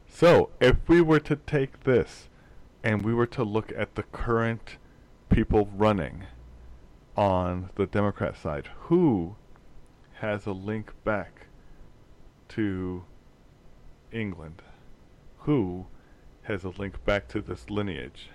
[0.08, 2.29] So, if we were to take this
[2.84, 4.77] and we were to look at the current
[5.29, 6.25] people running
[7.17, 9.36] on the Democrat side, who
[10.19, 11.47] has a link back
[12.49, 13.05] to
[14.12, 14.62] England?
[15.39, 15.88] Who
[16.43, 18.29] has a link back to this lineage?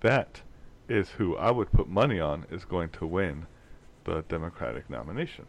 [0.00, 0.42] That
[0.88, 3.46] is who I would put money on is going to win
[4.04, 5.46] the Democratic nomination.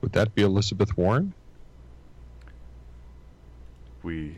[0.00, 1.34] Would that be Elizabeth Warren?
[4.02, 4.36] We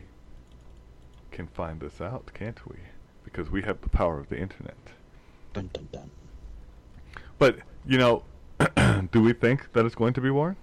[1.31, 2.77] can find this out, can't we?
[3.23, 4.77] Because we have the power of the internet.
[5.53, 6.09] Dun, dun, dun.
[7.37, 8.23] But, you know,
[9.11, 10.55] do we think that it's going to be Warren?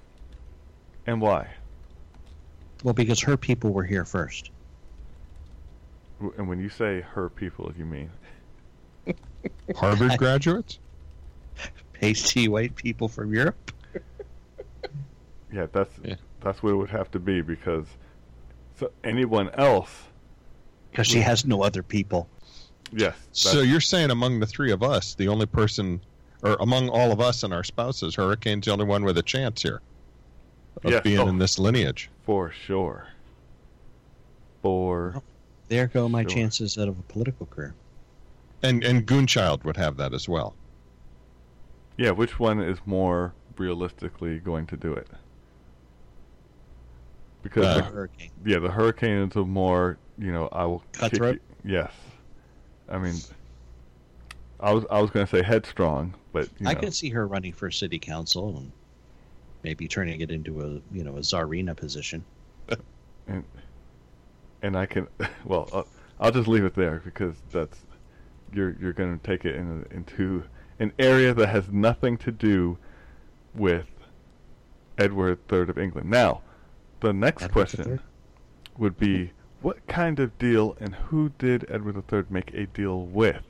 [1.07, 1.48] And why?
[2.83, 4.50] Well, because her people were here first.
[6.38, 8.11] And when you say her people, you mean
[9.77, 10.79] Harvard graduates?
[11.93, 13.71] Pasty white people from Europe.
[15.53, 16.17] Yeah, that's Yeah.
[16.40, 17.87] that's what it would have to be because
[18.79, 19.90] so anyone else,
[20.90, 22.29] Because she has no other people.
[22.93, 23.17] yes.
[23.33, 26.01] So you're saying among the three of us, the only person,
[26.43, 29.62] or among all of us and our spouses, Hurricane's the only one with a chance
[29.62, 29.81] here
[30.83, 31.29] of Yes, being oh.
[31.29, 32.11] in this lineage.
[32.25, 33.07] for sure.
[34.62, 35.23] For
[35.69, 36.31] There go my Sure.
[36.31, 37.75] chances out of a political career.
[38.64, 40.55] And and Goonchild would have that as well.
[41.98, 45.07] yeah, which one is more realistically going to do it?
[47.42, 48.31] Because Uh, the, Hurricane.
[48.44, 51.40] yeah, the hurricane is a more you know I will Cutthroat?
[51.62, 51.92] yes,
[52.88, 53.16] I mean,
[54.61, 57.27] I was I was going to say headstrong, but you know, I could see her
[57.27, 58.72] running for city council and
[59.62, 62.24] maybe turning it into a you know a czarina position.
[63.29, 63.44] and
[64.62, 65.07] and I can
[65.44, 65.87] well I'll,
[66.18, 67.79] I'll just leave it there because that's
[68.55, 70.45] you're you're going to take it in, into
[70.79, 72.79] an area that has nothing to do
[73.55, 73.87] with
[74.99, 76.11] Edward III of England.
[76.11, 76.43] Now,
[77.01, 77.99] the next Edward question III?
[78.79, 83.45] would be what kind of deal and who did Edward III make a deal with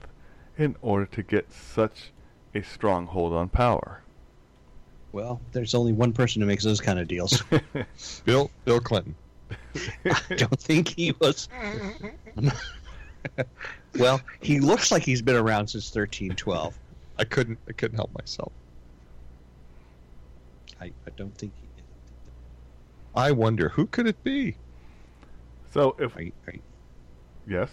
[0.56, 2.12] in order to get such
[2.54, 4.02] a stronghold on power?
[5.12, 7.42] Well, there's only one person who makes those kind of deals.
[8.24, 9.14] Bill Bill Clinton.
[10.04, 11.48] I don't think he was.
[13.98, 16.78] well, he looks like he's been around since 1312.
[17.18, 18.52] I couldn't I couldn't help myself.
[20.80, 21.52] I, I don't think.
[21.60, 21.82] He,
[23.14, 24.56] I wonder who could it be?
[25.72, 26.60] so if are, you, are, you,
[27.46, 27.70] yes,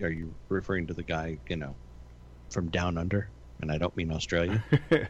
[0.00, 1.74] are you referring to the guy you know
[2.50, 3.28] from down under?
[3.60, 4.62] And I don't mean Australia.
[4.90, 5.08] Are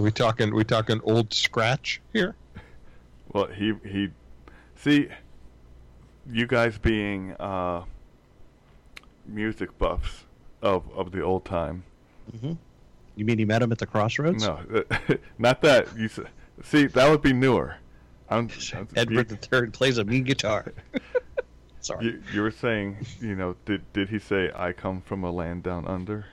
[0.00, 2.34] we talking we talking old scratch here?
[3.32, 4.08] Well, he he,
[4.76, 5.08] see,
[6.30, 7.84] you guys being uh,
[9.26, 10.24] music buffs
[10.62, 11.84] of of the old time.
[12.40, 12.52] hmm
[13.16, 14.42] You mean he met him at the crossroads?
[14.44, 14.60] No,
[15.38, 15.88] not that.
[15.96, 16.08] You
[16.62, 17.76] see, that would be newer.
[18.28, 20.72] I'm, I'm- Edward the Third plays a mean guitar.
[21.80, 22.04] Sorry.
[22.06, 25.64] You, you were saying, you know, did did he say I come from a land
[25.64, 26.26] down under?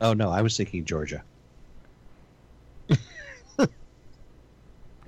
[0.00, 1.22] Oh no, I was thinking Georgia.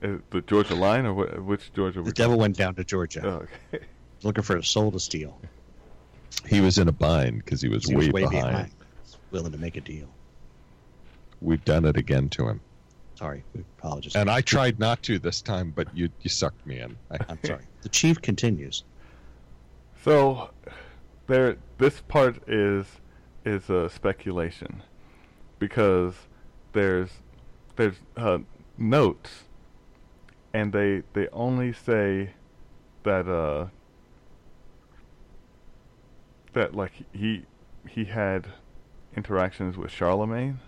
[0.02, 2.02] Uh, the Georgia line or wh- which Georgia?
[2.02, 3.84] The devil went down to Georgia, Oh, okay.
[4.22, 5.40] looking for a soul to steal.
[6.46, 8.50] He was in a bind because he was He way, was way behind.
[8.50, 8.70] behind.
[9.30, 10.08] Willing to make a deal.
[11.40, 12.60] We've done it again to him.
[13.16, 14.16] Sorry, we apologize.
[14.16, 16.96] And I tried not to this time, but you you sucked me in.
[17.10, 17.64] I, I'm sorry.
[17.82, 18.84] The chief continues.
[20.02, 20.50] So,
[21.26, 21.56] there.
[21.78, 22.86] This part is
[23.44, 24.82] is a speculation
[25.58, 26.14] because
[26.72, 27.10] there's
[27.76, 28.38] there's uh,
[28.78, 29.44] notes,
[30.52, 32.30] and they they only say
[33.04, 33.66] that uh
[36.54, 37.44] that like he
[37.88, 38.46] he had
[39.16, 40.58] interactions with Charlemagne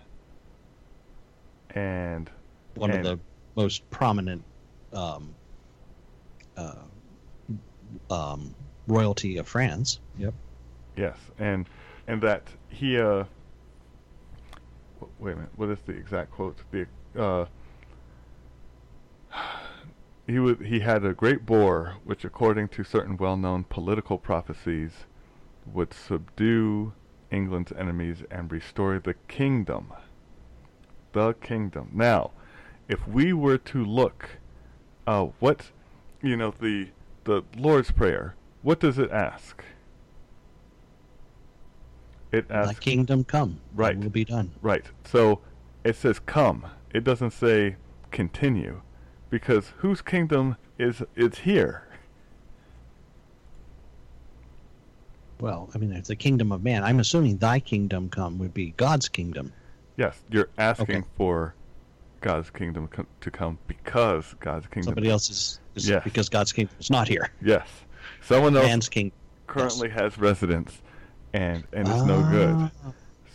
[1.71, 2.29] and
[2.75, 3.23] One And- of the
[3.61, 4.43] most prominent
[4.93, 5.33] um,
[6.55, 6.75] uh,
[8.09, 8.53] um,
[8.87, 9.99] royalty of France.
[10.17, 10.33] Yep.
[10.95, 11.67] Yes, and
[12.07, 13.25] and that he uh
[15.19, 16.57] wait a minute, what is the exact quote?
[16.71, 16.87] The
[17.19, 17.45] uh
[20.27, 24.91] he was he had a great boar which according to certain well-known political prophecies
[25.73, 26.93] would subdue
[27.31, 29.93] England's enemies and restore the kingdom.
[31.13, 31.89] The kingdom.
[31.93, 32.31] Now,
[32.87, 34.29] if we were to look
[35.05, 35.71] uh what
[36.21, 36.89] you know the
[37.23, 39.63] the Lord's prayer, what does it ask?
[42.31, 43.59] It asks kingdom come.
[43.73, 43.97] Right.
[43.97, 44.51] Will be done.
[44.61, 44.85] Right.
[45.05, 45.39] So
[45.83, 46.65] it says come.
[46.93, 47.77] It doesn't say
[48.11, 48.81] continue
[49.29, 51.86] because whose kingdom is is here?
[55.39, 56.83] Well, I mean, it's the kingdom of man.
[56.83, 59.53] I'm assuming thy kingdom come would be God's kingdom.
[59.95, 61.07] Yes, you're asking Okay.
[61.15, 61.53] for
[62.21, 62.89] God's kingdom
[63.21, 64.83] to come because God's kingdom.
[64.89, 66.03] Somebody else is, is Yes.
[66.03, 67.31] because God's kingdom is not here.
[67.41, 67.67] Yes.
[68.21, 69.17] Someone else Man's kingdom.
[69.47, 70.81] currently has residence
[71.33, 72.55] and and is no good.
[72.57, 72.71] Ah,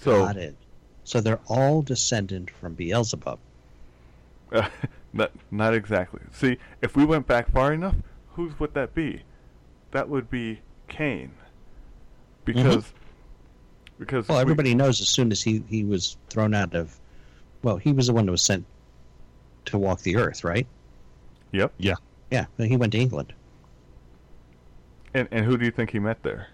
[0.01, 0.57] So Got it.
[1.05, 3.39] So they're all descendant from Beelzebub.
[5.13, 6.21] not not exactly.
[6.33, 7.95] See, if we went back far enough,
[8.35, 9.23] whose would that be?
[9.93, 11.33] That would be Cain.
[12.45, 12.93] Because
[13.99, 16.99] because Well, we- everybody knows as soon as he, he was thrown out of,
[17.63, 18.65] well, he was the one that was sent
[19.67, 20.67] to walk the earth, right?
[21.53, 21.73] Yep.
[21.79, 21.95] Yeah,
[22.31, 22.47] Yeah.
[22.59, 23.33] he went to England.
[25.15, 26.49] And and who do you think he met there?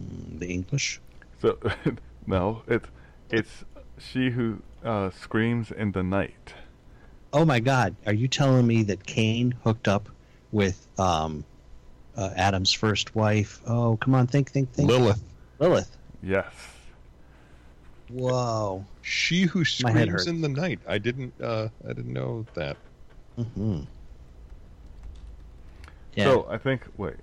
[0.00, 1.00] Mm, The English.
[1.40, 1.58] So
[2.26, 2.88] no, it's
[3.30, 3.64] it's
[3.98, 6.54] she who uh, screams in the night.
[7.32, 7.94] Oh my God!
[8.06, 10.08] Are you telling me that Cain hooked up
[10.50, 11.44] with um,
[12.18, 13.60] uh, Adam's first wife?
[13.66, 14.88] Oh, come on, think, think, think.
[14.90, 15.22] Lilith,
[15.60, 15.96] Lilith.
[16.22, 16.52] Yes.
[18.10, 18.84] Whoa.
[19.02, 20.80] she who My head screams in the night.
[20.88, 22.76] I didn't uh, I didn't know that.
[23.36, 23.80] hmm
[26.14, 26.24] Yeah.
[26.24, 27.14] So So, I think wait.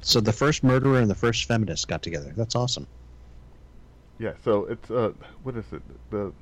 [0.00, 2.32] So the first murderer and the first feminist got together.
[2.36, 2.86] That's awesome.
[4.18, 4.32] Yeah.
[4.42, 6.32] So it's uh what is it the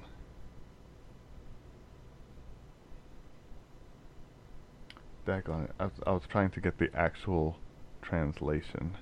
[5.29, 5.71] Daggone it.
[5.79, 7.59] I was, I was trying to get the actual
[8.01, 8.97] translation.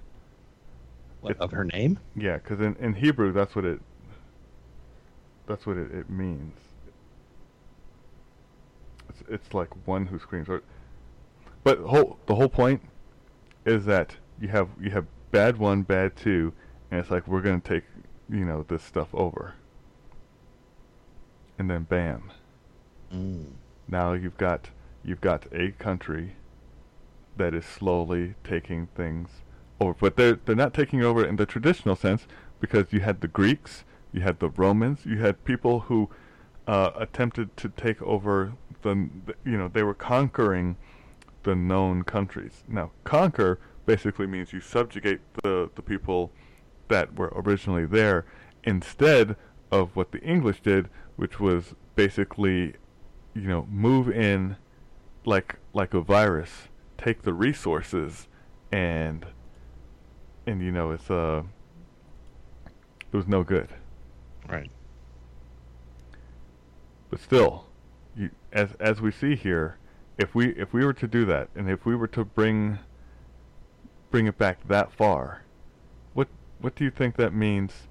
[1.20, 2.00] What, of her name?
[2.16, 3.80] Yeah, because in, in Hebrew, that's what it.
[5.46, 6.58] That's what it, it means.
[9.08, 10.48] It's it's like one who screams.
[10.48, 10.62] Or,
[11.62, 12.82] but whole the whole point
[13.64, 16.52] is that you have you have bad one, bad two,
[16.90, 17.84] and it's like we're gonna take
[18.28, 19.54] you know this stuff over,
[21.56, 22.32] and then bam,
[23.14, 23.52] Mm.
[23.86, 24.70] now you've got
[25.06, 26.32] you've got a country
[27.36, 29.28] that is slowly taking things
[29.80, 32.26] over, but they're they're not taking over in the traditional sense
[32.60, 36.10] because you had the Greeks, you had the Romans, you had people who
[36.66, 39.08] uh, attempted to take over the,
[39.44, 40.76] you know they were conquering
[41.44, 42.64] the known countries.
[42.66, 46.32] Now conquer basically means you subjugate the the people
[46.88, 48.24] that were originally there
[48.64, 49.36] instead
[49.70, 52.74] of what the English did, which was basically
[53.34, 54.56] you know move in
[55.26, 58.28] like like a virus, take the resources
[58.72, 59.26] and
[60.46, 61.42] and you know it's uh
[63.12, 63.68] it was no good.
[64.48, 64.70] Right.
[67.10, 67.66] But still,
[68.16, 69.76] you, as as we see here,
[70.18, 72.78] if we if we were to do that, and if we were to bring
[74.10, 75.42] bring it back that far,
[76.14, 76.28] what
[76.60, 77.88] what do you think that means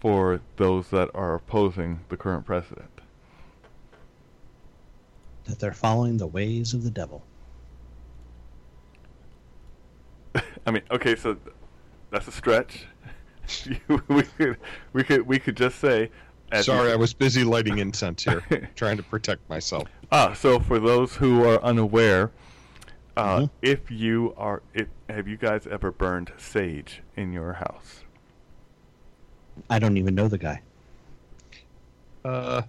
[0.00, 2.97] for those that are opposing the current president?
[5.48, 7.24] That they're following the ways of the devil.
[10.66, 11.38] I mean, okay, so
[12.10, 12.84] that's a stretch.
[14.08, 14.58] we could
[14.92, 16.10] we could we could just say.
[16.52, 18.42] as you- Sorry, I was busy lighting incense here,
[18.76, 19.88] trying to protect myself.
[20.12, 22.30] Ah, so for those who are unaware,
[23.16, 23.50] uh, Mhm.
[23.62, 28.04] if you are, if have you guys ever burned sage in your house?
[29.70, 30.60] I don't even know the guy.
[32.24, 32.62] Uh,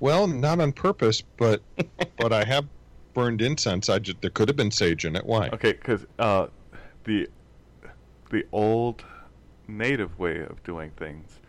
[0.00, 1.62] well, not on purpose, but
[2.18, 2.66] but I have
[3.14, 3.88] burned incense.
[3.88, 5.24] I just there could have been sage in it.
[5.26, 5.48] Why?
[5.52, 6.46] Okay, because uh,
[7.04, 7.28] the
[8.30, 9.04] the old
[9.68, 11.40] native way of doing things,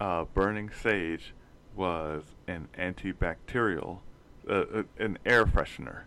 [0.00, 1.34] uh, burning sage
[1.74, 4.00] was an antibacterial,
[4.48, 6.02] uh, uh, an air freshener.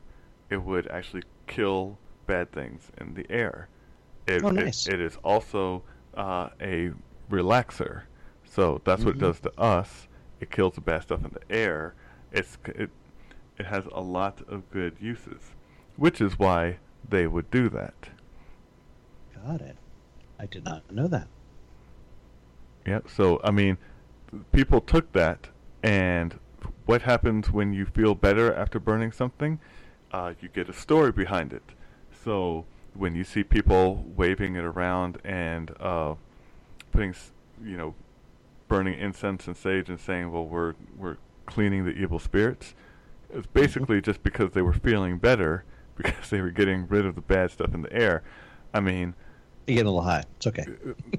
[0.50, 3.70] It would actually kill bad things in the air.
[4.28, 5.84] It, Oh, it- it is also
[6.16, 6.92] uh, a
[7.30, 8.04] relaxer.
[8.44, 9.22] So that's what it Mhm.
[9.22, 10.07] does to us.
[10.40, 11.94] It kills the bad stuff in the air.
[12.32, 12.90] It's it
[13.58, 15.54] it has a lot of good uses,
[15.96, 18.10] which is why they would do that.
[19.46, 19.78] Got it.
[20.40, 21.28] I did not know that.
[22.86, 23.00] Yeah.
[23.08, 23.78] So I mean,
[24.52, 25.48] people took that,
[25.82, 26.40] and
[26.86, 29.60] what happens when you feel better after burning something?
[30.12, 31.64] Uh, you get a story behind it.
[32.24, 36.16] So when you see people waving it around and uh,
[36.92, 37.14] putting,
[37.64, 37.94] you know,
[38.68, 42.76] burning incense and sage and saying, "Well, we're we're cleaning the evil spirits,"
[43.30, 45.64] it's basically just because they were feeling better
[45.98, 48.24] because they were getting rid of the bad stuff in the air.
[48.74, 49.16] I mean,
[49.66, 50.24] You get a little high.
[50.36, 50.66] It's okay.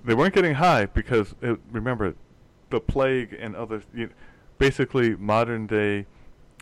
[0.04, 2.14] they weren't getting high because it, remember
[2.70, 4.10] the plague and other you
[4.58, 6.06] basically modern day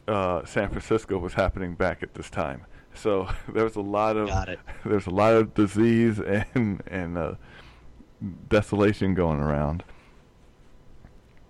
[0.09, 2.65] uh, San Francisco was happening back at this time.
[2.95, 4.61] So there was a lot of Got it.
[4.85, 7.35] there was a lot of disease and and uh,
[8.49, 9.83] desolation going around.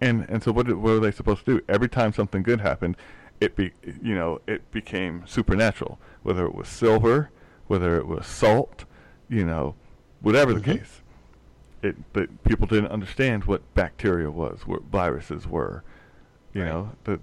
[0.00, 1.64] And and so what did, what were they supposed to do?
[1.68, 2.96] Every time something good happened,
[3.40, 5.98] it be you know it became supernatural.
[6.22, 7.30] Whether it was silver,
[7.66, 8.84] whether it was salt,
[9.28, 9.74] you know,
[10.20, 10.78] whatever the Mhm.
[10.78, 11.02] case.
[11.82, 15.82] It but people didn't understand what bacteria was, what viruses were.
[16.52, 16.68] You Right.
[16.70, 17.20] know that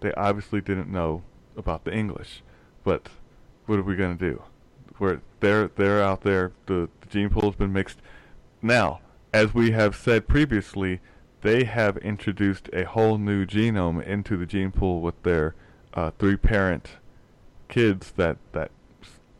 [0.00, 1.22] they obviously didn't know
[1.56, 2.42] about the English.
[2.84, 3.08] But
[3.66, 4.42] what are we going to do?
[4.98, 6.52] We're they're they're out there.
[6.66, 8.00] The, the gene pool's been mixed.
[8.62, 9.00] Now,
[9.32, 11.00] as we have said previously,
[11.42, 15.54] they have introduced a whole new genome into the gene pool with their
[15.94, 16.90] uh, three parent
[17.68, 18.70] kids that that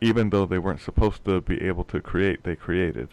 [0.01, 3.09] even though they weren't supposed to be able to create, they created.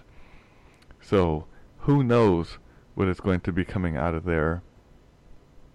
[1.00, 1.46] So
[1.80, 2.58] who knows
[2.94, 4.62] what is going to be coming out of there?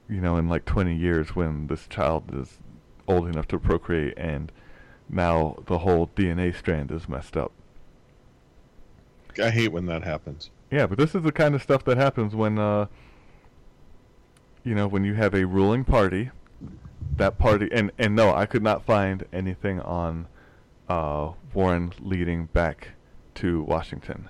[0.07, 2.59] You know, in like 20 years when this child is
[3.07, 4.51] old enough to procreate and
[5.09, 7.51] now the whole DNA strand is messed up.
[9.41, 10.49] I hate when that happens.
[10.71, 12.87] Yeah, but this is the kind of stuff that happens when, uh,
[14.63, 16.31] you know, when you have a ruling party.
[17.17, 20.27] That party, and and no, I could not find anything on
[20.87, 22.89] uh, Warren leading back
[23.35, 24.29] to Washington,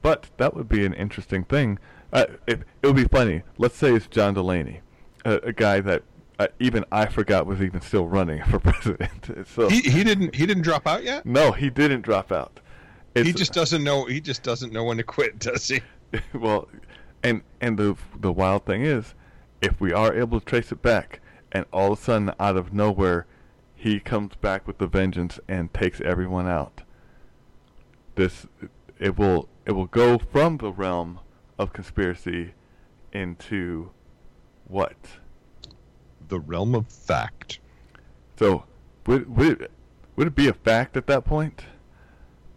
[0.00, 1.78] but that would be an interesting thing.
[2.12, 3.42] Uh, it it would be funny.
[3.58, 4.80] Let's say it's John Delaney,
[5.24, 6.02] a, a guy that
[6.38, 9.46] uh, even I forgot was even still running for president.
[9.54, 11.26] so He he didn't he didn't drop out yet.
[11.26, 12.60] no, he didn't drop out.
[13.14, 14.04] He just doesn't know.
[14.04, 15.80] He just doesn't know when to quit, does he?
[16.34, 16.68] well,
[17.22, 19.14] and and the the wild thing is,
[19.60, 21.20] if we are able to trace it back,
[21.52, 23.26] and all of a sudden out of nowhere,
[23.74, 26.82] he comes back with the vengeance and takes everyone out.
[28.14, 28.46] This
[28.98, 31.20] it will it will go from the realm
[31.58, 32.54] of conspiracy
[33.12, 33.90] into
[34.66, 34.96] what?
[36.28, 37.60] The realm of fact.
[38.38, 38.64] So
[39.06, 39.70] would would it,
[40.16, 41.64] would it be a fact at that point?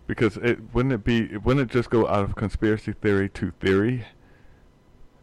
[0.06, 4.06] Because it wouldn't it be wouldn't it just go out of conspiracy theory to theory?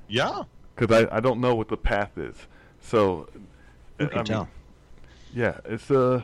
[0.08, 0.44] Yeah.
[0.74, 2.46] Because I, I don't know what the path is.
[2.80, 3.28] So
[3.98, 4.48] Who I can mean, tell?
[5.34, 6.22] Yeah, it's uh,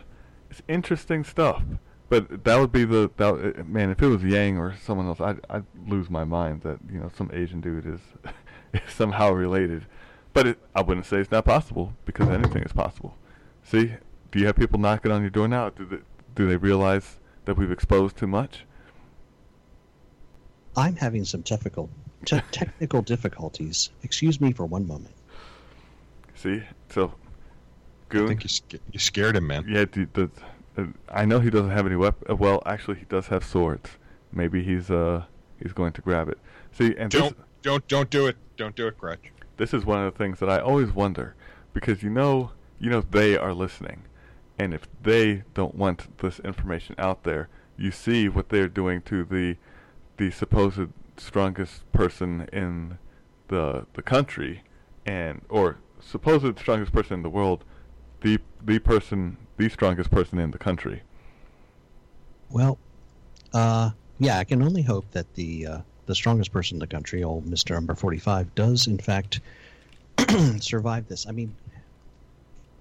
[0.51, 1.63] it's interesting stuff.
[2.09, 3.91] But that would be the that, uh, man.
[3.91, 7.11] If it was Yang or someone else, I'd I'd lose my mind that you know
[7.17, 8.01] some Asian dude is,
[8.73, 9.87] is somehow related.
[10.33, 13.17] But it, I wouldn't say it's not possible because anything is possible.
[13.65, 13.95] See,
[14.31, 15.71] do you have people knocking on your door now?
[15.71, 15.99] Do they
[16.35, 18.65] do they realize that we've exposed too much?
[20.77, 21.89] I'm having some technical
[22.25, 23.91] te- technical difficulties.
[24.03, 25.15] Excuse me for one moment.
[26.35, 27.13] See, so I
[28.11, 28.29] Goon.
[28.29, 29.65] think you, sca- you scared him, man.
[29.67, 30.31] Yeah, the, the,
[30.77, 32.37] uh, I know he doesn't have any weapon.
[32.37, 33.91] Well, actually, he does have swords.
[34.33, 35.25] Maybe he's uh
[35.63, 36.39] he's going to grab it.
[36.73, 38.37] See, and Don't, don't, don't do it.
[38.59, 39.33] Don't do it, Crutch.
[39.57, 41.35] this is one of the things that I always wonder
[41.73, 44.03] because you know you know they are listening,
[44.59, 49.25] and if they don't want this information out there, you see what they're doing to
[49.25, 49.57] the
[50.17, 50.89] the supposed
[51.19, 52.99] strongest person in
[53.49, 54.63] the the country,
[55.05, 57.65] and or supposed strongest person in the world,
[58.23, 61.03] the the person the strongest person in the country.
[62.51, 62.79] Well,
[63.53, 67.23] uh, yeah, I can only hope that the uh, the strongest person in the country,
[67.23, 69.41] old Mister Number Forty Five, does in fact
[70.61, 71.27] survive this.
[71.27, 71.55] I mean,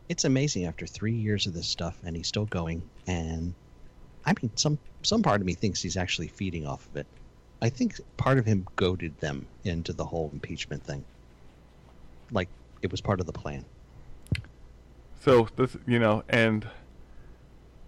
[0.10, 2.82] it's amazing after three years of this stuff, and he's still going.
[3.08, 3.54] And
[4.26, 7.08] I mean, some some part of me thinks he's actually feeding off of it.
[7.62, 11.04] I think part of him goaded them into the whole impeachment thing,
[12.32, 12.50] like
[12.82, 13.66] it was part of the plan.
[15.20, 16.68] So this, you know, and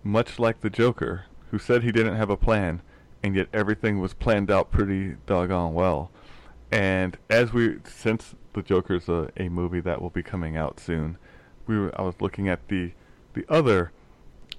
[0.04, 2.82] much like the Joker, who said he didn't have a plan,
[3.22, 6.10] and yet everything was planned out pretty doggone well.
[6.72, 11.18] And as we, since the Joker's a, a movie that will be coming out soon,
[11.68, 12.92] we were, I was looking at the
[13.34, 13.92] the other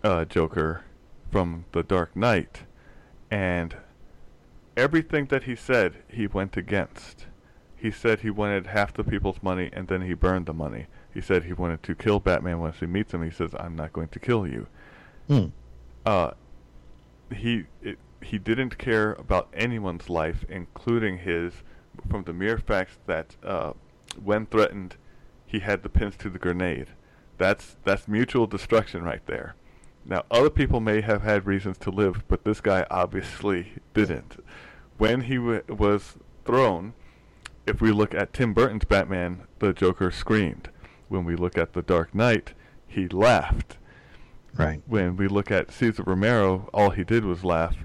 [0.04, 0.84] uh, Joker
[1.32, 2.62] from The Dark Knight,
[3.30, 3.76] and
[4.76, 7.26] everything that he said he went against.
[7.76, 10.86] He said he wanted half the people's money, and then he burned the money.
[11.12, 13.22] He said he wanted to kill Batman once he meets him.
[13.22, 14.66] He says, "I'm not going to kill you."
[15.26, 15.46] Hmm.
[16.04, 16.32] Uh,
[17.34, 21.52] he it, he didn't care about anyone's life, including his,
[22.10, 23.72] from the mere fact that uh,
[24.22, 24.96] when threatened,
[25.48, 26.88] he had the pins to the grenade.
[27.38, 29.54] That's that's mutual destruction right there.
[30.04, 34.42] Now, other people may have had reasons to live, but this guy obviously didn't.
[34.96, 36.94] When he w- was thrown,
[37.66, 40.70] if we look at Tim Burton's Batman, the Joker screamed.
[41.08, 42.54] When we look at The Dark Knight,
[42.86, 43.76] he laughed.
[44.56, 44.82] Right.
[44.86, 47.76] When we look at Cesar Romero, all he did was laugh.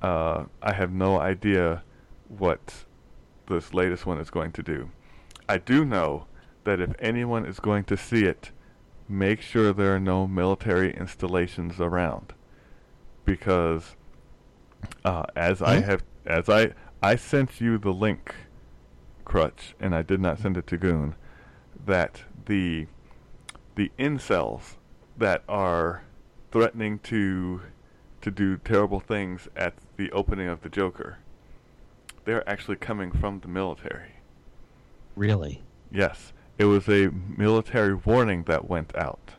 [0.00, 1.82] Uh, I have no idea
[2.28, 2.84] what
[3.48, 4.90] this latest one is going to do.
[5.48, 6.26] I do know
[6.64, 8.52] that if anyone is going to see it,
[9.08, 12.34] make sure there are no military installations around,
[13.24, 13.96] because
[15.04, 15.80] uh, as I Hmm?
[15.80, 18.34] have, as I I sent you the link,
[19.24, 21.14] Crutch, and I did not send it to Goon,
[21.86, 22.86] that the
[23.76, 24.76] the incels
[25.16, 26.04] that are
[26.52, 27.62] threatening to
[28.20, 31.18] to do terrible things at the opening of the Joker,
[32.24, 34.16] they're actually coming from the military.
[35.16, 35.66] Really.
[35.90, 39.30] Yes, it was a military warning that went out.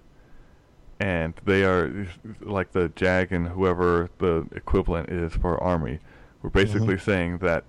[1.02, 2.08] And they are
[2.42, 6.00] like the JAG and whoever the equivalent is for Army.
[6.42, 7.66] We're basically saying that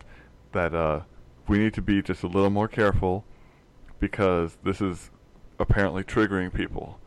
[0.53, 1.03] that uh,
[1.47, 3.25] we need to be just a little more careful
[4.01, 5.11] because this is
[5.61, 6.99] apparently triggering people,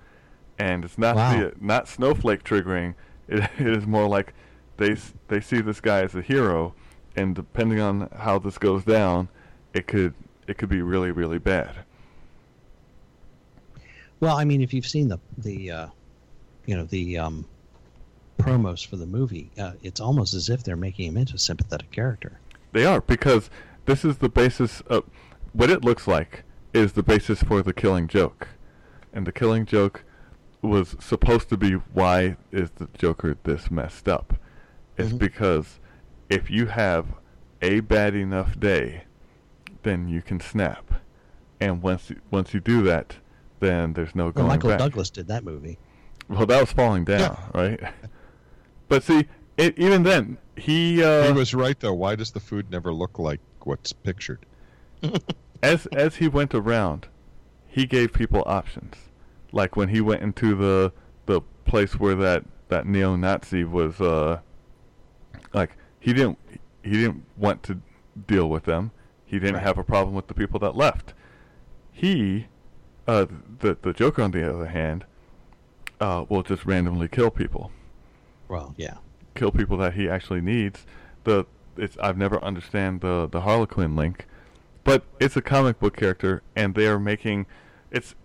[0.58, 1.34] and it's not Wow.
[1.39, 2.96] the, not snowflake triggering.
[3.28, 4.34] It, it is more like
[4.78, 4.96] they
[5.28, 6.74] they see this guy as a hero,
[7.18, 9.28] and depending on how this goes down,
[9.74, 10.14] it could
[10.48, 11.84] it could be really really bad.
[14.24, 15.88] Well, I mean, if you've seen the the uh,
[16.65, 17.45] you know the um,
[18.38, 21.91] promos for the movie, uh, it's almost as if they're making him into a sympathetic
[21.91, 22.39] character.
[22.71, 23.49] They are because
[23.84, 25.03] this is the basis of
[25.51, 26.43] what it looks like
[26.74, 28.47] is the basis for the Killing Joke,
[29.11, 30.05] and the Killing Joke
[30.61, 34.36] was supposed to be why is the Joker this messed up?
[34.97, 35.19] It's Mhm.
[35.19, 35.82] because
[36.30, 37.07] if you have
[37.61, 39.03] a bad enough day,
[39.82, 40.93] then you can snap,
[41.59, 43.17] and once once you do that,
[43.64, 44.80] then there's no Well, going Michael back.
[44.80, 45.78] Douglas did that movie.
[46.30, 47.80] Well, that was falling down, right?
[48.88, 51.93] But see, it, even then, he uh, he was right though.
[51.93, 54.45] Why does the food never look like what's pictured?
[55.64, 57.07] as as he went around,
[57.68, 58.95] he gave people options.
[59.51, 60.91] Like when he went into the
[61.26, 64.39] the place where that that neo-Nazi was, uh,
[65.53, 66.38] like he didn't
[66.84, 67.80] he didn't want to
[68.28, 68.91] deal with them.
[69.26, 69.64] He didn't Right.
[69.64, 71.14] have a problem with the people that left.
[71.91, 72.47] He,
[73.08, 73.26] uh,
[73.60, 75.06] the the Joker on the other hand,
[75.99, 77.72] uh, will just randomly kill people.
[78.47, 78.97] Well, yeah.
[79.36, 80.86] kill people that he actually needs.
[81.24, 81.45] The
[81.78, 84.28] it's I've never understand the the Harlequin link,
[84.84, 87.45] but it's a comic book character, and they are making
[87.91, 88.16] it's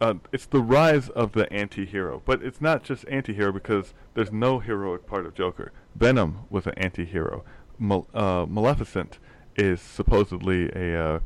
[0.00, 4.58] uh, it's the rise of the anti-hero, but it's not just anti-hero because there's no
[4.58, 5.72] heroic part of Joker.
[5.94, 7.44] Venom was an anti-hero.
[7.78, 9.18] Mal- uh, Maleficent
[9.56, 11.20] is supposedly a, uh,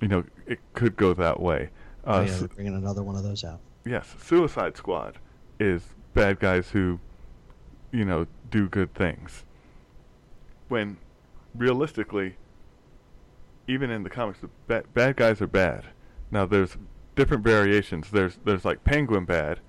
[0.00, 1.70] you know, it could go that way.
[2.06, 3.60] Oh, Uh, yeah, Su- bringing another one of those out.
[3.84, 5.18] yes, Suicide Squad
[5.58, 7.00] is bad guys who,
[7.92, 9.44] you know, do good things.
[10.68, 10.96] When,
[11.54, 12.36] realistically,
[13.66, 15.84] even in the comics, the ba- bad guys are bad.
[16.30, 16.76] Now there's
[17.14, 18.10] different variations.
[18.10, 19.60] There's there's like Penguin bad,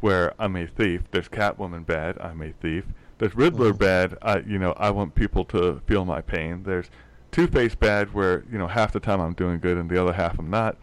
[0.00, 1.02] where I'm a thief.
[1.10, 2.18] There's Catwoman bad.
[2.20, 2.84] I'm a thief.
[3.18, 3.78] There's Riddler Mhm.
[3.78, 4.18] bad.
[4.22, 6.62] I you know I want people to feel my pain.
[6.64, 6.90] There's
[7.32, 10.12] Two Face bad, where you know half the time I'm doing good and the other
[10.12, 10.76] half I'm not.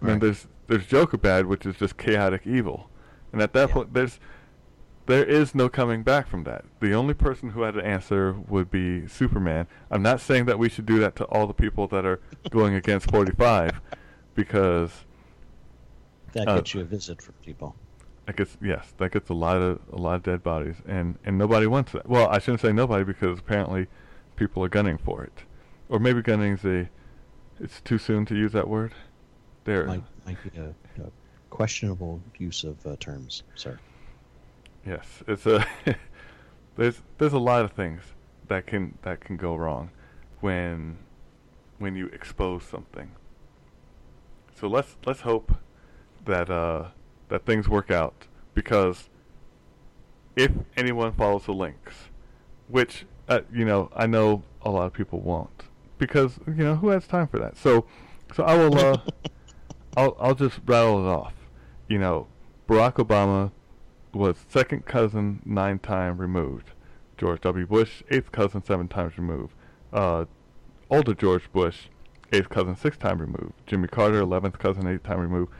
[0.00, 2.90] And then there's there's Joker bad, which is just chaotic evil.
[3.32, 3.74] And at that Yeah.
[3.74, 4.18] point, there's
[5.06, 6.64] there is no coming back from that.
[6.80, 9.68] The only person who had an answer would be Superman.
[9.90, 12.18] I'm not saying that we should do that to all the people that are
[12.50, 13.80] going against 45,
[14.34, 15.04] because
[16.32, 17.76] That Uh, gets you a visit from people.
[18.26, 21.38] that gets yes, that gets a lot of a lot of dead bodies, and and
[21.38, 22.08] nobody wants that.
[22.08, 23.86] Well, I shouldn't say nobody because apparently
[24.34, 25.44] people are gunning for it,
[25.88, 26.90] or maybe gunning's a
[27.60, 28.92] it's too soon to use that word.
[29.66, 30.68] There, Might, might be a,
[31.02, 31.10] a
[31.50, 33.78] questionable use of uh, terms, sir.
[34.86, 35.66] Yes, it's a
[36.76, 38.02] there's there's a lot of things
[38.46, 39.90] that can that can go wrong
[40.40, 40.98] when
[41.78, 43.10] when you expose something.
[44.54, 45.56] So let's let's hope
[46.24, 46.90] that uh
[47.28, 49.08] that things work out because
[50.36, 51.94] if anyone follows the links,
[52.68, 55.64] which uh, you know I know a lot of people won't
[55.98, 57.56] because you know who has time for that.
[57.56, 57.86] So
[58.32, 58.98] so I will uh
[59.96, 61.34] I'll I'll just rattle it off.
[61.88, 62.26] You know,
[62.68, 63.52] Barack Obama
[64.12, 66.70] was second cousin nine time removed.
[67.16, 67.66] George W.
[67.66, 69.54] Bush, eighth cousin seven times removed.
[69.92, 70.26] Uh,
[70.90, 71.88] older George Bush,
[72.32, 73.54] eighth cousin six time removed.
[73.66, 75.52] Jimmy Carter, eleventh cousin eight time removed.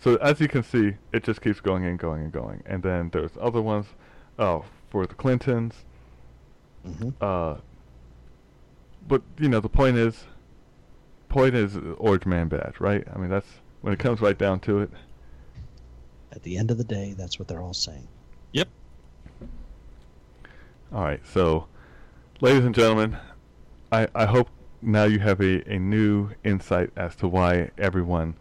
[0.00, 2.62] So as you can see, it just keeps going and going and going.
[2.64, 3.86] And then there's other ones
[4.38, 5.84] uh, for the Clintons.
[6.84, 7.56] hmm Uh,
[9.06, 10.24] but you know the point is,
[11.28, 13.04] point is Orange Man bad, right?
[13.12, 14.90] I mean that's when it comes right down to it.
[16.32, 18.06] At the end of the day, that's what they're all saying.
[18.52, 18.68] Yep.
[20.92, 21.66] All right, so,
[22.40, 23.16] ladies and gentlemen,
[23.92, 24.48] I, I hope
[24.82, 28.34] now you have a, a new insight as to why everyone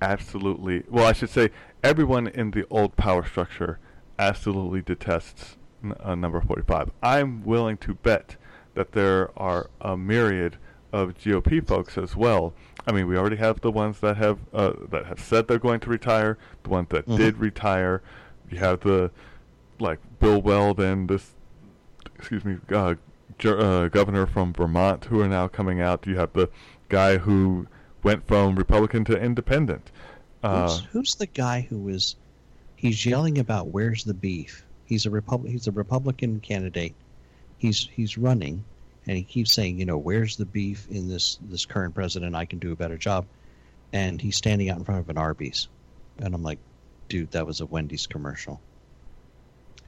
[0.00, 1.50] absolutely, well, I should say,
[1.82, 3.78] everyone in the old power structure
[4.18, 6.90] absolutely detests n- uh, number 45.
[7.02, 8.36] I'm willing to bet
[8.74, 10.56] that there are a myriad
[10.92, 12.54] of GOP folks as well.
[12.88, 15.80] I mean, we already have the ones that have uh, that have said they're going
[15.80, 17.18] to retire, the ones that Mhm.
[17.18, 18.00] did retire.
[18.50, 19.10] You have the
[19.78, 21.32] like Bill Weld and this
[22.16, 22.94] excuse me, uh,
[23.38, 26.06] ger- uh, governor from Vermont who are now coming out.
[26.06, 26.48] You have the
[26.88, 27.66] guy who
[28.02, 29.90] went from Republican to Independent.
[30.42, 32.16] Uh, who's, who's the guy who is?
[32.76, 34.64] He's yelling about where's the beef.
[34.86, 36.94] He's a Repub- He's a Republican candidate.
[37.58, 38.64] He's he's running,
[39.08, 42.34] and he keeps saying, you know, where's the beef in this this current president?
[42.36, 43.26] I can do a better job.
[43.92, 45.66] And he's standing out in front of an Arby's,
[46.18, 46.58] and I'm like,
[47.08, 48.60] dude, that was a Wendy's commercial.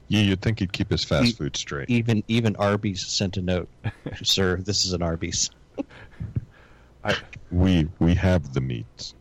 [0.07, 1.87] Yeah, you'd think he'd keep his fast He- food straight.
[1.89, 3.69] Even even Arby's sent a note,
[4.23, 4.57] sir.
[4.57, 5.51] This is an Arby's.
[7.03, 7.15] I,
[7.51, 9.13] we we have the meats.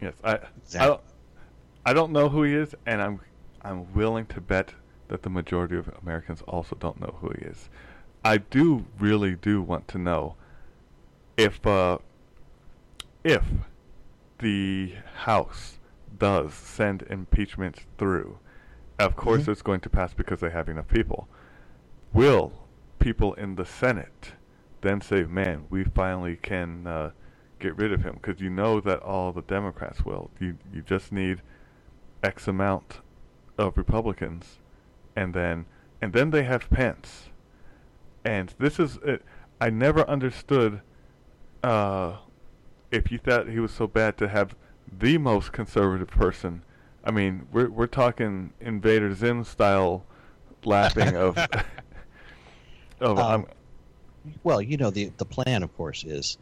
[0.00, 0.38] yes, I,
[0.78, 1.00] I don't,
[1.86, 3.20] I don't know who he is, and I'm
[3.62, 4.72] I'm willing to bet
[5.08, 7.68] that the majority of Americans also don't know who he is.
[8.24, 10.34] I do really do want to know
[11.36, 11.98] if uh,
[13.24, 13.44] if
[14.38, 14.94] the
[15.24, 15.78] House
[16.18, 18.38] does send impeachment through.
[18.98, 19.48] Of course, Mhm.
[19.52, 21.28] it's going to pass because they have enough people.
[22.12, 22.52] Will
[22.98, 24.32] people in the Senate
[24.82, 27.12] then say, "Man, we finally can uh,
[27.58, 28.14] get rid of him"?
[28.20, 30.30] Because you know that all the Democrats will.
[30.38, 31.40] You you just need
[32.22, 33.00] X amount
[33.56, 34.58] of Republicans,
[35.16, 35.64] and then
[36.02, 37.29] and then they have Pence,
[38.24, 39.22] and this is it.
[39.60, 40.80] I never understood
[41.62, 42.16] uh,
[42.90, 44.54] if you thought he was so bad to have
[44.98, 46.62] the most conservative person.
[47.04, 50.04] I mean, we're we're talking Invader Zim style
[50.64, 51.38] laughing of
[53.00, 53.46] of Um,
[54.42, 56.38] Well, you know the the plan, of course, is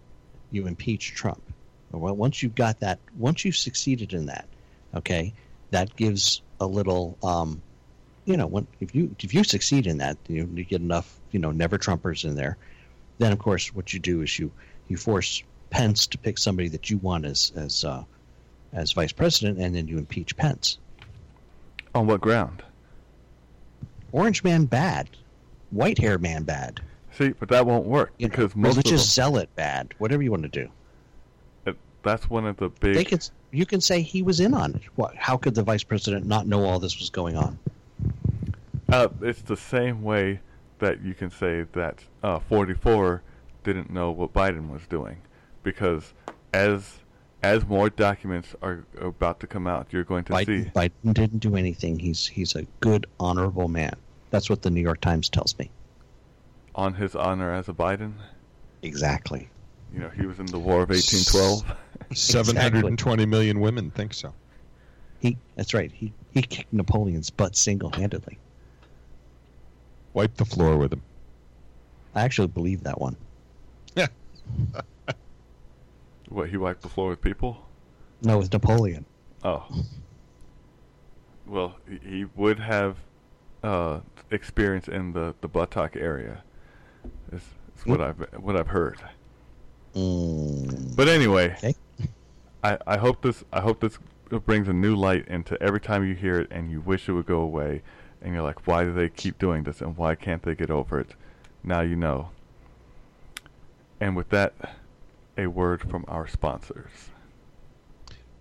[0.51, 1.43] you impeach Trump.
[1.91, 4.47] Well, once you've got that, once you've succeeded in that,
[4.95, 5.33] okay,
[5.71, 7.63] that gives a little, um,
[8.27, 11.39] you know, when if you if you succeed in that, you, you get enough, you
[11.39, 12.57] know, never Trumpers in there.
[13.19, 14.51] Then, of course, what you do is you
[14.89, 18.05] you force Pence to pick somebody that you want as as uh,
[18.73, 20.79] as vice president, and then you impeach Pence.
[21.95, 22.63] on what ground?
[24.13, 25.11] Orange Man bad.
[25.71, 26.81] white hair man bad.
[27.13, 29.95] See, but that won't work You know, because most of religious them, zealot bad.
[29.99, 31.75] Whatever you want to do.
[32.03, 32.95] that's one of the big.
[32.95, 33.29] They could.
[33.51, 34.83] You can say he was in on it.
[34.95, 35.17] What?
[35.17, 37.59] How could the vice president not know all this was going on?
[38.89, 40.41] Uh, it's the same way
[40.79, 43.23] that you can say that uh, 44
[43.65, 45.19] didn't know what Biden was doing,
[45.63, 46.13] because
[46.53, 47.01] as
[47.43, 50.71] as more documents are about to come out, you're going to Biden, see.
[50.75, 51.99] Biden didn't do anything.
[51.99, 53.95] He's he's a good, honorable man.
[54.31, 55.71] That's what the New York Times tells me.
[56.75, 58.13] on his honor as a Biden.
[58.83, 59.49] Exactly.
[59.93, 61.65] You know, he was in the War of 1812.
[62.15, 64.33] 720 million women think so.
[65.21, 65.37] He.
[65.57, 65.91] That's right.
[65.93, 68.39] He he kicked Napoleon's butt single handedly.
[70.19, 71.03] Wipe the floor with him.
[72.13, 73.17] I actually believe that one.
[73.95, 74.09] Yeah.
[76.29, 77.65] what he wiped the floor with people?
[78.23, 79.05] No, with Napoleon.
[79.45, 79.65] Oh.
[81.47, 82.97] Well, he- he would have
[83.63, 84.01] uh,
[84.33, 86.43] experience in the the buttock area.
[87.31, 87.43] Is,
[87.77, 88.99] is what I've what I've heard.
[89.95, 90.97] Mm.
[90.97, 91.75] But anyway, Okay.
[92.65, 94.01] I, I hope this I hope this
[94.47, 97.27] brings a new light into every time you hear it and you wish it would
[97.27, 97.83] go away
[98.23, 101.01] and you're like, why do they keep doing this and why can't they get over
[101.01, 101.11] it?
[101.63, 102.31] Now you know.
[104.01, 104.55] And with that,
[105.37, 106.91] a word from our sponsors.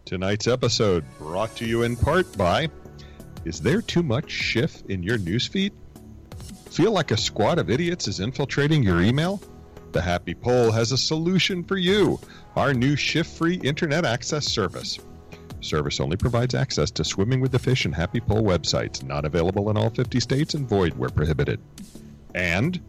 [0.06, 2.70] Tonight's episode brought to you in part by
[3.46, 5.72] Is there too much Schiff in your newsfeed?
[6.70, 9.42] Feel like a squad of idiots is infiltrating your email?
[9.92, 12.20] The Happy Poll has a solution for you
[12.56, 15.00] our new Schiff free internet access service.
[15.62, 19.70] Service only provides access to Swimming with the Fish and Happy Poll websites, not available
[19.70, 21.60] in all 50 states and void where prohibited.
[22.36, 22.80] And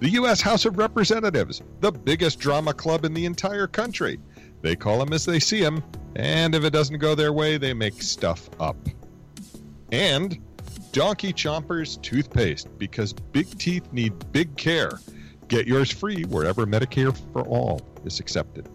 [0.00, 0.40] the U.S.
[0.40, 4.18] House of Representatives, the biggest drama club in the entire country.
[4.62, 5.82] They call them as they see them,
[6.16, 8.76] and if it doesn't go their way, they make stuff up.
[9.92, 10.38] And
[10.92, 14.98] Donkey Chompers toothpaste, because big teeth need big care.
[15.48, 18.68] Get yours free wherever Medicare for All is accepted.